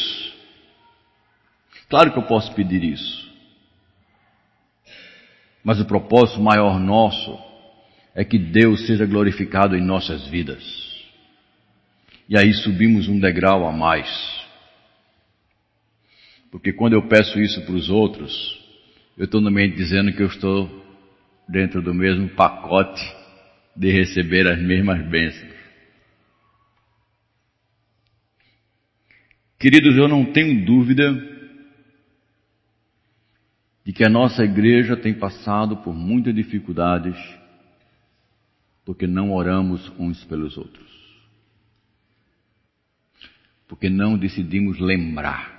Claro 1.89 2.11
que 2.11 2.19
eu 2.19 2.23
posso 2.23 2.53
pedir 2.53 2.83
isso. 2.83 3.27
Mas 5.63 5.79
o 5.81 5.85
propósito 5.85 6.39
maior 6.39 6.79
nosso 6.79 7.37
é 8.15 8.23
que 8.23 8.37
Deus 8.37 8.87
seja 8.87 9.05
glorificado 9.05 9.75
em 9.75 9.81
nossas 9.81 10.25
vidas. 10.27 10.86
E 12.29 12.37
aí 12.37 12.53
subimos 12.53 13.07
um 13.07 13.19
degrau 13.19 13.67
a 13.67 13.71
mais. 13.71 14.07
Porque 16.51 16.73
quando 16.73 16.93
eu 16.93 17.07
peço 17.07 17.39
isso 17.39 17.61
para 17.65 17.75
os 17.75 17.89
outros, 17.89 18.33
eu 19.17 19.25
estou 19.25 19.41
meio 19.41 19.75
dizendo 19.75 20.13
que 20.13 20.21
eu 20.21 20.27
estou 20.27 20.85
dentro 21.47 21.81
do 21.81 21.93
mesmo 21.93 22.29
pacote 22.29 23.01
de 23.75 23.91
receber 23.91 24.47
as 24.47 24.59
mesmas 24.59 25.07
bênçãos. 25.07 25.55
Queridos, 29.59 29.95
eu 29.95 30.07
não 30.07 30.25
tenho 30.25 30.65
dúvida 30.65 31.13
de 33.83 33.93
que 33.93 34.03
a 34.03 34.09
nossa 34.09 34.43
igreja 34.43 34.97
tem 34.97 35.13
passado 35.13 35.77
por 35.77 35.95
muitas 35.95 36.35
dificuldades 36.35 37.17
porque 38.85 39.07
não 39.07 39.33
oramos 39.33 39.91
uns 39.97 40.23
pelos 40.25 40.57
outros. 40.57 40.86
Porque 43.67 43.89
não 43.89 44.17
decidimos 44.17 44.79
lembrar 44.79 45.57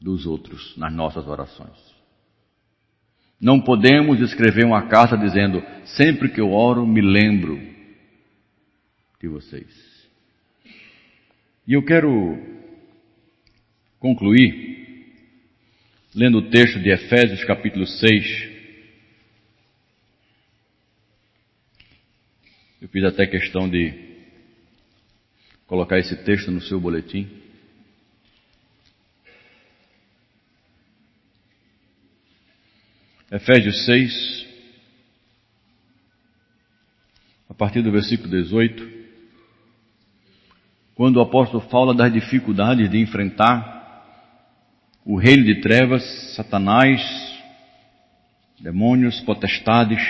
dos 0.00 0.24
outros 0.24 0.76
nas 0.76 0.92
nossas 0.92 1.26
orações. 1.26 1.76
Não 3.40 3.60
podemos 3.60 4.20
escrever 4.20 4.64
uma 4.64 4.88
carta 4.88 5.16
dizendo: 5.16 5.62
sempre 5.84 6.28
que 6.30 6.40
eu 6.40 6.52
oro, 6.52 6.86
me 6.86 7.00
lembro 7.00 7.58
de 9.20 9.28
vocês. 9.28 10.08
E 11.66 11.74
eu 11.74 11.84
quero 11.84 12.38
concluir 13.98 14.70
lendo 16.14 16.38
o 16.38 16.50
texto 16.50 16.80
de 16.80 16.90
Efésios 16.90 17.44
capítulo 17.44 17.86
6. 17.86 18.50
Eu 22.82 22.88
fiz 22.88 23.04
até 23.04 23.26
questão 23.26 23.68
de 23.68 24.09
colocar 25.70 26.00
esse 26.00 26.16
texto 26.24 26.50
no 26.50 26.60
seu 26.60 26.80
boletim. 26.80 27.28
Efésios 33.30 33.84
6, 33.84 34.48
a 37.48 37.54
partir 37.54 37.82
do 37.82 37.92
versículo 37.92 38.28
18, 38.28 38.84
quando 40.96 41.18
o 41.18 41.20
apóstolo 41.20 41.60
fala 41.68 41.94
das 41.94 42.12
dificuldades 42.12 42.90
de 42.90 42.98
enfrentar 42.98 43.78
o 45.04 45.16
reino 45.16 45.44
de 45.44 45.60
trevas, 45.60 46.02
Satanás, 46.34 47.00
demônios, 48.58 49.20
potestades, 49.20 50.02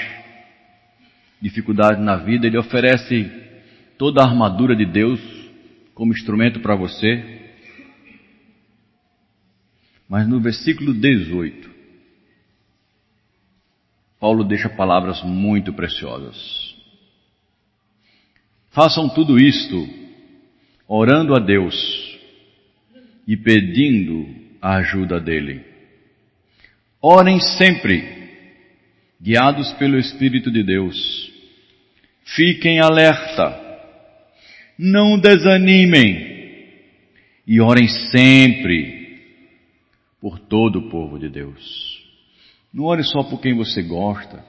dificuldades 1.38 2.02
na 2.02 2.16
vida, 2.16 2.46
ele 2.46 2.56
oferece 2.56 3.30
toda 3.98 4.22
a 4.22 4.26
armadura 4.26 4.74
de 4.74 4.86
Deus 4.86 5.39
como 5.94 6.12
instrumento 6.12 6.60
para 6.60 6.74
você. 6.74 7.40
Mas 10.08 10.28
no 10.28 10.40
versículo 10.40 10.92
18, 10.92 11.70
Paulo 14.18 14.44
deixa 14.44 14.68
palavras 14.68 15.22
muito 15.22 15.72
preciosas. 15.72 16.74
Façam 18.70 19.08
tudo 19.08 19.38
isto 19.38 19.88
orando 20.86 21.34
a 21.34 21.38
Deus 21.38 21.74
e 23.26 23.36
pedindo 23.36 24.28
a 24.60 24.76
ajuda 24.76 25.20
dele. 25.20 25.64
Orem 27.00 27.40
sempre 27.40 28.20
guiados 29.20 29.72
pelo 29.74 29.98
Espírito 29.98 30.50
de 30.50 30.62
Deus. 30.62 31.32
Fiquem 32.24 32.80
alerta, 32.80 33.69
não 34.80 35.18
desanimem 35.18 36.30
e 37.46 37.60
orem 37.60 37.86
sempre 37.86 39.20
por 40.18 40.38
todo 40.38 40.78
o 40.78 40.90
povo 40.90 41.18
de 41.18 41.28
Deus. 41.28 42.00
Não 42.72 42.84
ore 42.84 43.04
só 43.04 43.22
por 43.22 43.42
quem 43.42 43.54
você 43.54 43.82
gosta, 43.82 44.42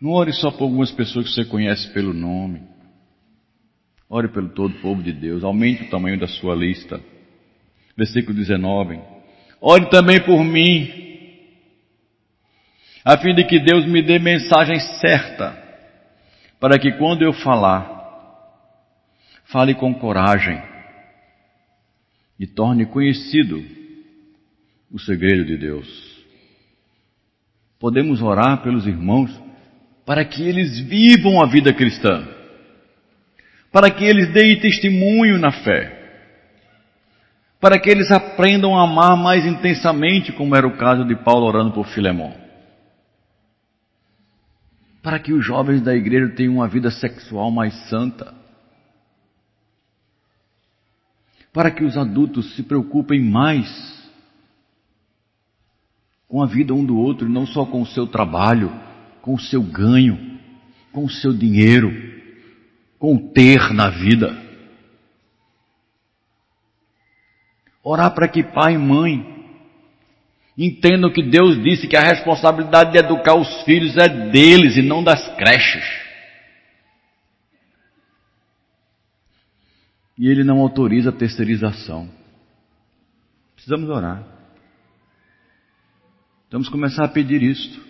não 0.00 0.12
ore 0.12 0.32
só 0.32 0.52
por 0.52 0.64
algumas 0.64 0.92
pessoas 0.92 1.26
que 1.26 1.34
você 1.34 1.44
conhece 1.44 1.92
pelo 1.92 2.14
nome. 2.14 2.62
Ore 4.08 4.28
pelo 4.28 4.50
todo 4.50 4.76
o 4.76 4.80
povo 4.80 5.02
de 5.02 5.12
Deus, 5.12 5.42
aumente 5.42 5.82
o 5.82 5.90
tamanho 5.90 6.18
da 6.18 6.28
sua 6.28 6.54
lista. 6.54 7.00
Versículo 7.96 8.34
19. 8.36 9.00
Ore 9.60 9.90
também 9.90 10.20
por 10.20 10.44
mim, 10.44 10.88
a 13.04 13.18
fim 13.18 13.34
de 13.34 13.44
que 13.44 13.58
Deus 13.58 13.84
me 13.84 14.00
dê 14.00 14.20
mensagem 14.20 14.78
certa, 15.00 15.60
para 16.60 16.78
que 16.78 16.92
quando 16.92 17.22
eu 17.22 17.32
falar, 17.32 17.97
fale 19.50 19.74
com 19.74 19.94
coragem 19.94 20.62
e 22.38 22.46
torne 22.46 22.86
conhecido 22.86 23.62
o 24.90 24.98
segredo 24.98 25.44
de 25.44 25.56
Deus. 25.56 25.86
Podemos 27.78 28.22
orar 28.22 28.62
pelos 28.62 28.86
irmãos 28.86 29.30
para 30.04 30.24
que 30.24 30.42
eles 30.42 30.78
vivam 30.80 31.42
a 31.42 31.46
vida 31.46 31.72
cristã, 31.72 32.26
para 33.70 33.90
que 33.90 34.04
eles 34.04 34.32
deem 34.32 34.58
testemunho 34.60 35.38
na 35.38 35.52
fé, 35.52 35.96
para 37.60 37.78
que 37.78 37.90
eles 37.90 38.10
aprendam 38.10 38.76
a 38.78 38.84
amar 38.84 39.16
mais 39.16 39.44
intensamente, 39.44 40.32
como 40.32 40.54
era 40.56 40.66
o 40.66 40.76
caso 40.76 41.04
de 41.04 41.16
Paulo 41.16 41.46
orando 41.46 41.72
por 41.72 41.86
Filemão 41.88 42.48
para 45.08 45.18
que 45.18 45.32
os 45.32 45.42
jovens 45.42 45.80
da 45.80 45.94
igreja 45.94 46.28
tenham 46.34 46.56
uma 46.56 46.68
vida 46.68 46.90
sexual 46.90 47.50
mais 47.50 47.72
santa, 47.88 48.34
para 51.52 51.70
que 51.70 51.84
os 51.84 51.96
adultos 51.96 52.54
se 52.54 52.62
preocupem 52.62 53.20
mais 53.20 53.68
com 56.26 56.42
a 56.42 56.46
vida 56.46 56.74
um 56.74 56.84
do 56.84 56.96
outro, 56.98 57.28
não 57.28 57.46
só 57.46 57.64
com 57.64 57.80
o 57.80 57.86
seu 57.86 58.06
trabalho, 58.06 58.70
com 59.22 59.34
o 59.34 59.40
seu 59.40 59.62
ganho, 59.62 60.38
com 60.92 61.04
o 61.04 61.10
seu 61.10 61.32
dinheiro, 61.32 61.90
com 62.98 63.14
o 63.14 63.32
ter 63.32 63.72
na 63.72 63.88
vida. 63.88 64.36
Orar 67.82 68.14
para 68.14 68.28
que 68.28 68.42
pai 68.42 68.74
e 68.74 68.78
mãe 68.78 69.38
Entendam 70.58 71.08
que 71.12 71.22
Deus 71.22 71.62
disse 71.62 71.86
que 71.86 71.96
a 71.96 72.02
responsabilidade 72.02 72.90
de 72.90 72.98
educar 72.98 73.36
os 73.36 73.62
filhos 73.62 73.96
é 73.96 74.08
deles 74.08 74.76
e 74.76 74.82
não 74.82 75.04
das 75.04 75.36
creches. 75.36 76.07
E 80.18 80.28
Ele 80.28 80.42
não 80.42 80.58
autoriza 80.58 81.10
a 81.10 81.12
terceirização. 81.12 82.10
Precisamos 83.54 83.88
orar. 83.88 84.24
Vamos 86.50 86.68
começar 86.68 87.04
a 87.04 87.08
pedir 87.08 87.42
isto. 87.42 87.80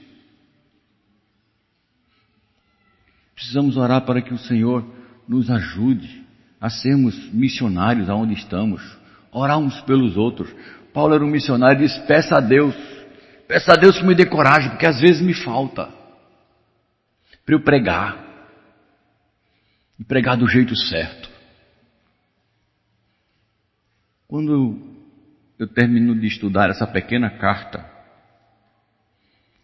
Precisamos 3.34 3.76
orar 3.76 4.04
para 4.04 4.20
que 4.20 4.34
o 4.34 4.38
Senhor 4.38 4.84
nos 5.26 5.48
ajude 5.50 6.26
a 6.60 6.68
sermos 6.68 7.32
missionários 7.32 8.10
aonde 8.10 8.34
estamos, 8.34 8.82
orar 9.30 9.58
uns 9.58 9.80
pelos 9.82 10.16
outros. 10.16 10.52
Paulo 10.92 11.14
era 11.14 11.24
um 11.24 11.30
missionário 11.30 11.80
e 11.80 11.86
disse: 11.86 12.04
peça 12.06 12.36
a 12.36 12.40
Deus, 12.40 12.74
peça 13.46 13.72
a 13.72 13.76
Deus 13.76 13.96
que 13.96 14.04
me 14.04 14.14
dê 14.14 14.26
coragem, 14.26 14.70
porque 14.70 14.86
às 14.86 15.00
vezes 15.00 15.22
me 15.22 15.34
falta 15.34 15.88
para 17.46 17.54
eu 17.54 17.62
pregar 17.62 18.26
e 19.98 20.04
pregar 20.04 20.36
do 20.36 20.48
jeito 20.48 20.76
certo. 20.76 21.27
Quando 24.28 24.78
eu 25.58 25.66
termino 25.66 26.14
de 26.14 26.26
estudar 26.26 26.68
essa 26.68 26.86
pequena 26.86 27.30
carta, 27.30 27.82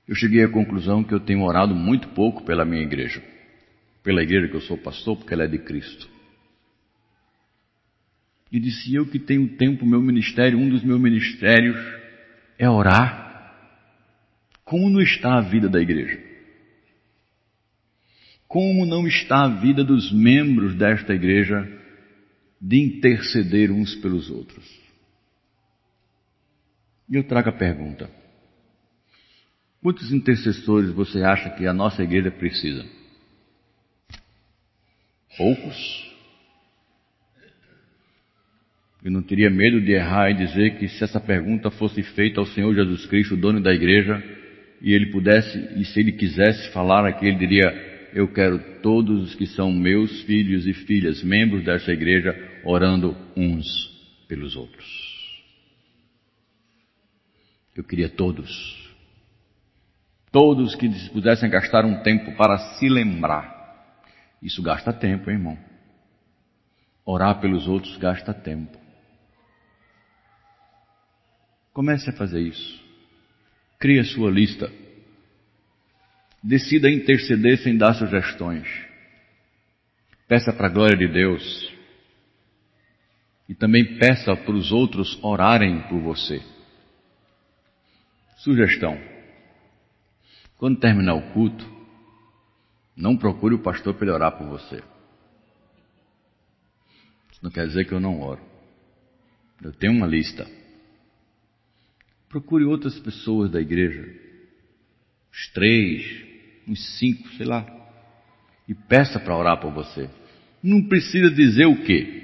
eu 0.08 0.14
cheguei 0.14 0.42
à 0.42 0.48
conclusão 0.48 1.04
que 1.04 1.12
eu 1.12 1.20
tenho 1.20 1.42
orado 1.42 1.74
muito 1.74 2.08
pouco 2.08 2.42
pela 2.46 2.64
minha 2.64 2.82
igreja, 2.82 3.22
pela 4.02 4.22
igreja 4.22 4.48
que 4.48 4.54
eu 4.54 4.62
sou 4.62 4.78
pastor, 4.78 5.18
porque 5.18 5.34
ela 5.34 5.44
é 5.44 5.46
de 5.46 5.58
Cristo. 5.58 6.08
E 8.50 8.58
disse: 8.58 8.94
Eu 8.94 9.04
que 9.04 9.18
tenho 9.18 9.46
tempo, 9.58 9.84
meu 9.84 10.00
ministério, 10.00 10.58
um 10.58 10.70
dos 10.70 10.82
meus 10.82 11.00
ministérios 11.00 11.76
é 12.58 12.68
orar. 12.68 13.22
Como 14.64 14.88
não 14.88 15.02
está 15.02 15.36
a 15.36 15.42
vida 15.42 15.68
da 15.68 15.78
igreja? 15.78 16.18
Como 18.48 18.86
não 18.86 19.06
está 19.06 19.44
a 19.44 19.60
vida 19.60 19.84
dos 19.84 20.10
membros 20.10 20.74
desta 20.74 21.12
igreja 21.12 21.83
de 22.66 22.80
interceder 22.80 23.70
uns 23.70 23.94
pelos 23.96 24.30
outros? 24.30 24.64
E 27.10 27.16
eu 27.16 27.24
trago 27.24 27.50
a 27.50 27.52
pergunta: 27.52 28.10
quantos 29.82 30.10
intercessores 30.10 30.90
você 30.90 31.22
acha 31.22 31.50
que 31.50 31.66
a 31.66 31.74
nossa 31.74 32.02
igreja 32.02 32.30
precisa? 32.30 32.86
Poucos? 35.36 36.14
Eu 39.04 39.10
não 39.10 39.22
teria 39.22 39.50
medo 39.50 39.82
de 39.82 39.92
errar 39.92 40.30
e 40.30 40.34
dizer 40.34 40.78
que 40.78 40.88
se 40.88 41.04
essa 41.04 41.20
pergunta 41.20 41.70
fosse 41.70 42.02
feita 42.02 42.40
ao 42.40 42.46
Senhor 42.46 42.74
Jesus 42.74 43.04
Cristo, 43.04 43.36
dono 43.36 43.60
da 43.60 43.74
igreja, 43.74 44.24
e 44.80 44.94
ele 44.94 45.10
pudesse, 45.10 45.58
e 45.78 45.84
se 45.84 46.00
ele 46.00 46.12
quisesse 46.12 46.72
falar 46.72 47.06
aqui, 47.06 47.26
ele 47.26 47.36
diria: 47.36 48.10
Eu 48.14 48.26
quero 48.28 48.58
todos 48.80 49.22
os 49.22 49.34
que 49.34 49.46
são 49.48 49.70
meus 49.70 50.22
filhos 50.22 50.66
e 50.66 50.72
filhas, 50.72 51.22
membros 51.22 51.62
dessa 51.62 51.92
igreja, 51.92 52.53
orando 52.64 53.16
uns 53.36 53.66
pelos 54.28 54.56
outros. 54.56 55.14
Eu 57.74 57.84
queria 57.84 58.08
todos. 58.08 58.94
Todos 60.30 60.74
que 60.74 60.88
pudessem 61.10 61.50
gastar 61.50 61.84
um 61.84 62.02
tempo 62.02 62.36
para 62.36 62.58
se 62.76 62.88
lembrar. 62.88 63.52
Isso 64.42 64.62
gasta 64.62 64.92
tempo, 64.92 65.30
hein, 65.30 65.36
irmão. 65.36 65.58
Orar 67.04 67.40
pelos 67.40 67.68
outros 67.68 67.96
gasta 67.96 68.32
tempo. 68.32 68.78
Comece 71.72 72.10
a 72.10 72.12
fazer 72.12 72.40
isso. 72.40 72.82
Crie 73.78 73.98
a 73.98 74.04
sua 74.04 74.30
lista. 74.30 74.70
Decida 76.42 76.90
interceder 76.90 77.58
sem 77.58 77.76
dar 77.76 77.94
sugestões. 77.94 78.68
Peça 80.28 80.52
para 80.52 80.68
a 80.68 80.70
glória 80.70 80.96
de 80.96 81.08
Deus. 81.08 81.73
E 83.48 83.54
também 83.54 83.98
peça 83.98 84.34
para 84.34 84.54
os 84.54 84.72
outros 84.72 85.18
orarem 85.22 85.82
por 85.88 86.00
você. 86.00 86.42
Sugestão: 88.38 88.98
quando 90.56 90.80
terminar 90.80 91.14
o 91.14 91.32
culto, 91.32 91.64
não 92.96 93.16
procure 93.16 93.54
o 93.54 93.62
pastor 93.62 93.94
para 93.94 94.04
ele 94.06 94.14
orar 94.14 94.38
por 94.38 94.46
você. 94.46 94.76
Isso 97.32 97.40
não 97.42 97.50
quer 97.50 97.66
dizer 97.66 97.86
que 97.86 97.92
eu 97.92 98.00
não 98.00 98.20
oro. 98.20 98.40
Eu 99.62 99.72
tenho 99.72 99.92
uma 99.92 100.06
lista. 100.06 100.46
Procure 102.28 102.64
outras 102.64 102.98
pessoas 102.98 103.50
da 103.50 103.60
igreja, 103.60 104.02
uns 105.32 105.52
três, 105.52 106.24
uns 106.66 106.98
cinco, 106.98 107.28
sei 107.36 107.46
lá, 107.46 107.64
e 108.68 108.74
peça 108.74 109.20
para 109.20 109.36
orar 109.36 109.60
por 109.60 109.72
você. 109.72 110.08
Não 110.62 110.88
precisa 110.88 111.30
dizer 111.30 111.66
o 111.66 111.82
quê. 111.84 112.23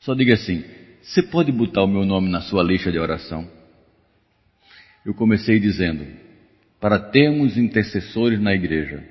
Só 0.00 0.14
diga 0.14 0.34
assim: 0.34 0.64
você 1.02 1.22
pode 1.22 1.50
botar 1.50 1.82
o 1.82 1.88
meu 1.88 2.04
nome 2.04 2.28
na 2.28 2.40
sua 2.40 2.62
lista 2.62 2.92
de 2.92 2.98
oração? 2.98 3.48
Eu 5.04 5.14
comecei 5.14 5.58
dizendo: 5.58 6.06
para 6.80 6.98
termos 6.98 7.56
intercessores 7.56 8.40
na 8.40 8.54
igreja, 8.54 9.02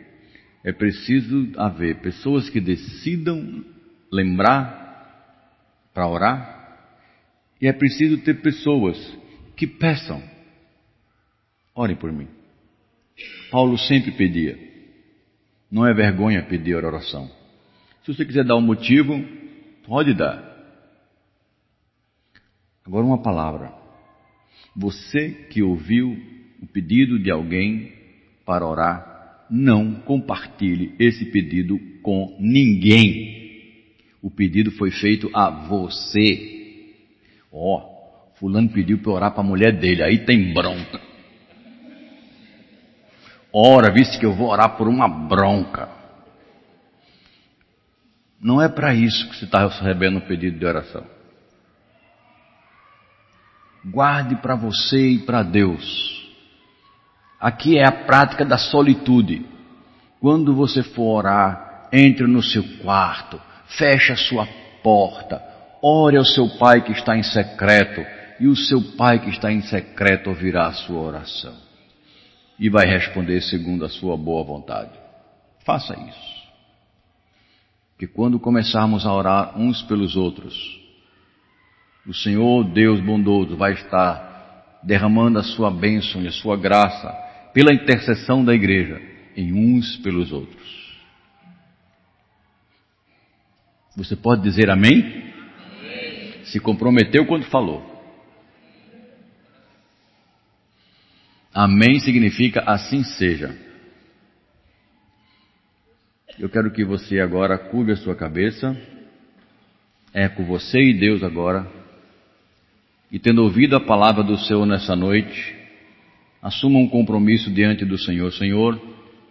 é 0.63 0.71
preciso 0.71 1.51
haver 1.57 2.01
pessoas 2.01 2.49
que 2.49 2.59
decidam 2.59 3.63
lembrar 4.11 4.85
para 5.93 6.07
orar, 6.07 6.77
e 7.59 7.67
é 7.67 7.73
preciso 7.73 8.19
ter 8.19 8.41
pessoas 8.41 8.97
que 9.55 9.65
peçam. 9.65 10.21
Orem 11.73 11.95
por 11.95 12.11
mim. 12.11 12.27
Paulo 13.49 13.77
sempre 13.77 14.11
pedia. 14.11 14.57
Não 15.71 15.85
é 15.85 15.93
vergonha 15.93 16.43
pedir 16.43 16.75
oração. 16.75 17.29
Se 18.03 18.13
você 18.13 18.23
quiser 18.23 18.45
dar 18.45 18.55
um 18.55 18.61
motivo, 18.61 19.19
pode 19.85 20.13
dar. 20.13 20.46
Agora 22.87 23.05
uma 23.05 23.21
palavra. 23.21 23.73
Você 24.73 25.29
que 25.49 25.61
ouviu 25.61 26.17
o 26.61 26.65
pedido 26.65 27.19
de 27.19 27.29
alguém 27.29 27.91
para 28.45 28.65
orar, 28.65 29.45
não 29.51 29.95
compartilhe 29.95 30.95
esse 30.97 31.25
pedido 31.25 31.77
com 32.01 32.37
ninguém. 32.39 33.83
O 34.21 34.31
pedido 34.31 34.71
foi 34.71 34.89
feito 34.89 35.29
a 35.33 35.49
você. 35.49 36.93
Ó, 37.51 37.77
oh, 37.77 38.35
Fulano 38.39 38.69
pediu 38.69 38.99
para 38.99 39.11
orar 39.11 39.31
para 39.31 39.41
a 39.41 39.47
mulher 39.47 39.77
dele, 39.77 40.01
aí 40.01 40.19
tem 40.19 40.53
bronca. 40.53 41.01
Ora, 43.51 43.91
visto 43.91 44.17
que 44.17 44.25
eu 44.25 44.33
vou 44.33 44.49
orar 44.49 44.77
por 44.77 44.87
uma 44.87 45.09
bronca. 45.09 45.89
Não 48.39 48.61
é 48.61 48.69
para 48.69 48.95
isso 48.95 49.27
que 49.29 49.35
você 49.35 49.45
está 49.45 49.67
recebendo 49.67 50.17
um 50.17 50.21
pedido 50.21 50.57
de 50.57 50.65
oração. 50.65 51.16
Guarde 53.91 54.35
para 54.37 54.55
você 54.55 55.11
e 55.11 55.19
para 55.19 55.43
Deus. 55.43 56.27
Aqui 57.39 57.77
é 57.77 57.87
a 57.87 57.91
prática 57.91 58.43
da 58.43 58.57
solitude. 58.57 59.45
Quando 60.19 60.55
você 60.55 60.83
for 60.83 61.19
orar, 61.19 61.87
entre 61.91 62.25
no 62.27 62.41
seu 62.41 62.63
quarto, 62.81 63.39
feche 63.77 64.11
a 64.11 64.17
sua 64.17 64.47
porta, 64.83 65.41
ore 65.81 66.17
ao 66.17 66.25
seu 66.25 66.49
pai 66.57 66.81
que 66.81 66.91
está 66.91 67.15
em 67.15 67.23
secreto, 67.23 68.05
e 68.39 68.47
o 68.47 68.55
seu 68.55 68.81
pai 68.97 69.19
que 69.19 69.29
está 69.29 69.51
em 69.51 69.61
secreto 69.61 70.29
ouvirá 70.29 70.67
a 70.67 70.73
sua 70.73 70.99
oração 70.99 71.67
e 72.59 72.69
vai 72.69 72.85
responder 72.87 73.41
segundo 73.41 73.85
a 73.85 73.89
sua 73.89 74.17
boa 74.17 74.43
vontade. 74.43 74.91
Faça 75.65 75.93
isso. 75.99 76.37
Que 77.97 78.07
quando 78.07 78.39
começarmos 78.39 79.05
a 79.05 79.13
orar 79.13 79.57
uns 79.59 79.81
pelos 79.83 80.15
outros, 80.15 80.55
o 82.07 82.13
Senhor 82.13 82.63
Deus 82.63 83.01
bondoso 83.01 83.57
vai 83.57 83.73
estar 83.73 84.79
derramando 84.81 85.37
a 85.39 85.43
sua 85.43 85.69
bênção 85.69 86.23
e 86.23 86.27
a 86.27 86.31
sua 86.31 86.55
graça 86.55 87.11
pela 87.53 87.73
intercessão 87.73 88.45
da 88.45 88.53
igreja 88.53 89.01
em 89.35 89.51
uns 89.51 89.97
pelos 89.97 90.31
outros. 90.31 90.87
Você 93.97 94.15
pode 94.15 94.41
dizer 94.43 94.69
amém? 94.69 95.33
amém? 95.79 96.45
Se 96.45 96.59
comprometeu 96.59 97.25
quando 97.25 97.45
falou. 97.45 97.95
Amém 101.53 101.99
significa 101.99 102.61
assim 102.61 103.03
seja. 103.03 103.57
Eu 106.39 106.47
quero 106.49 106.71
que 106.71 106.85
você 106.85 107.19
agora 107.19 107.57
curve 107.57 107.91
a 107.91 107.97
sua 107.97 108.15
cabeça. 108.15 108.77
É 110.13 110.29
com 110.29 110.45
você 110.45 110.79
e 110.79 110.93
Deus 110.93 111.23
agora. 111.23 111.76
E 113.11 113.17
tendo 113.17 113.43
ouvido 113.43 113.75
a 113.75 113.79
palavra 113.79 114.23
do 114.23 114.37
Senhor 114.37 114.65
nessa 114.65 114.95
noite, 114.95 115.55
assuma 116.41 116.79
um 116.79 116.87
compromisso 116.87 117.49
diante 117.51 117.85
do 117.85 117.97
Senhor. 117.97 118.31
Senhor, 118.33 118.79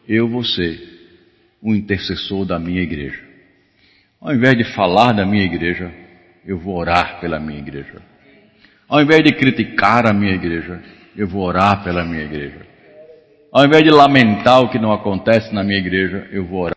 eu 0.08 0.28
vou 0.28 0.44
ser 0.44 0.80
o 1.60 1.74
intercessor 1.74 2.46
da 2.46 2.58
minha 2.58 2.80
igreja. 2.80 3.22
Ao 4.20 4.34
invés 4.34 4.56
de 4.56 4.64
falar 4.64 5.12
da 5.12 5.26
minha 5.26 5.44
igreja, 5.44 5.92
eu 6.46 6.58
vou 6.58 6.76
orar 6.76 7.20
pela 7.20 7.38
minha 7.38 7.58
igreja. 7.58 8.00
Ao 8.88 9.02
invés 9.02 9.22
de 9.22 9.32
criticar 9.32 10.06
a 10.06 10.12
minha 10.12 10.34
igreja, 10.34 10.80
eu 11.16 11.26
vou 11.26 11.42
orar 11.42 11.82
pela 11.84 12.04
minha 12.04 12.24
igreja. 12.24 12.66
Ao 13.52 13.64
invés 13.64 13.82
de 13.82 13.90
lamentar 13.90 14.62
o 14.62 14.68
que 14.68 14.78
não 14.78 14.92
acontece 14.92 15.52
na 15.54 15.62
minha 15.62 15.78
igreja, 15.78 16.28
eu 16.30 16.44
vou 16.44 16.60
orar. 16.60 16.74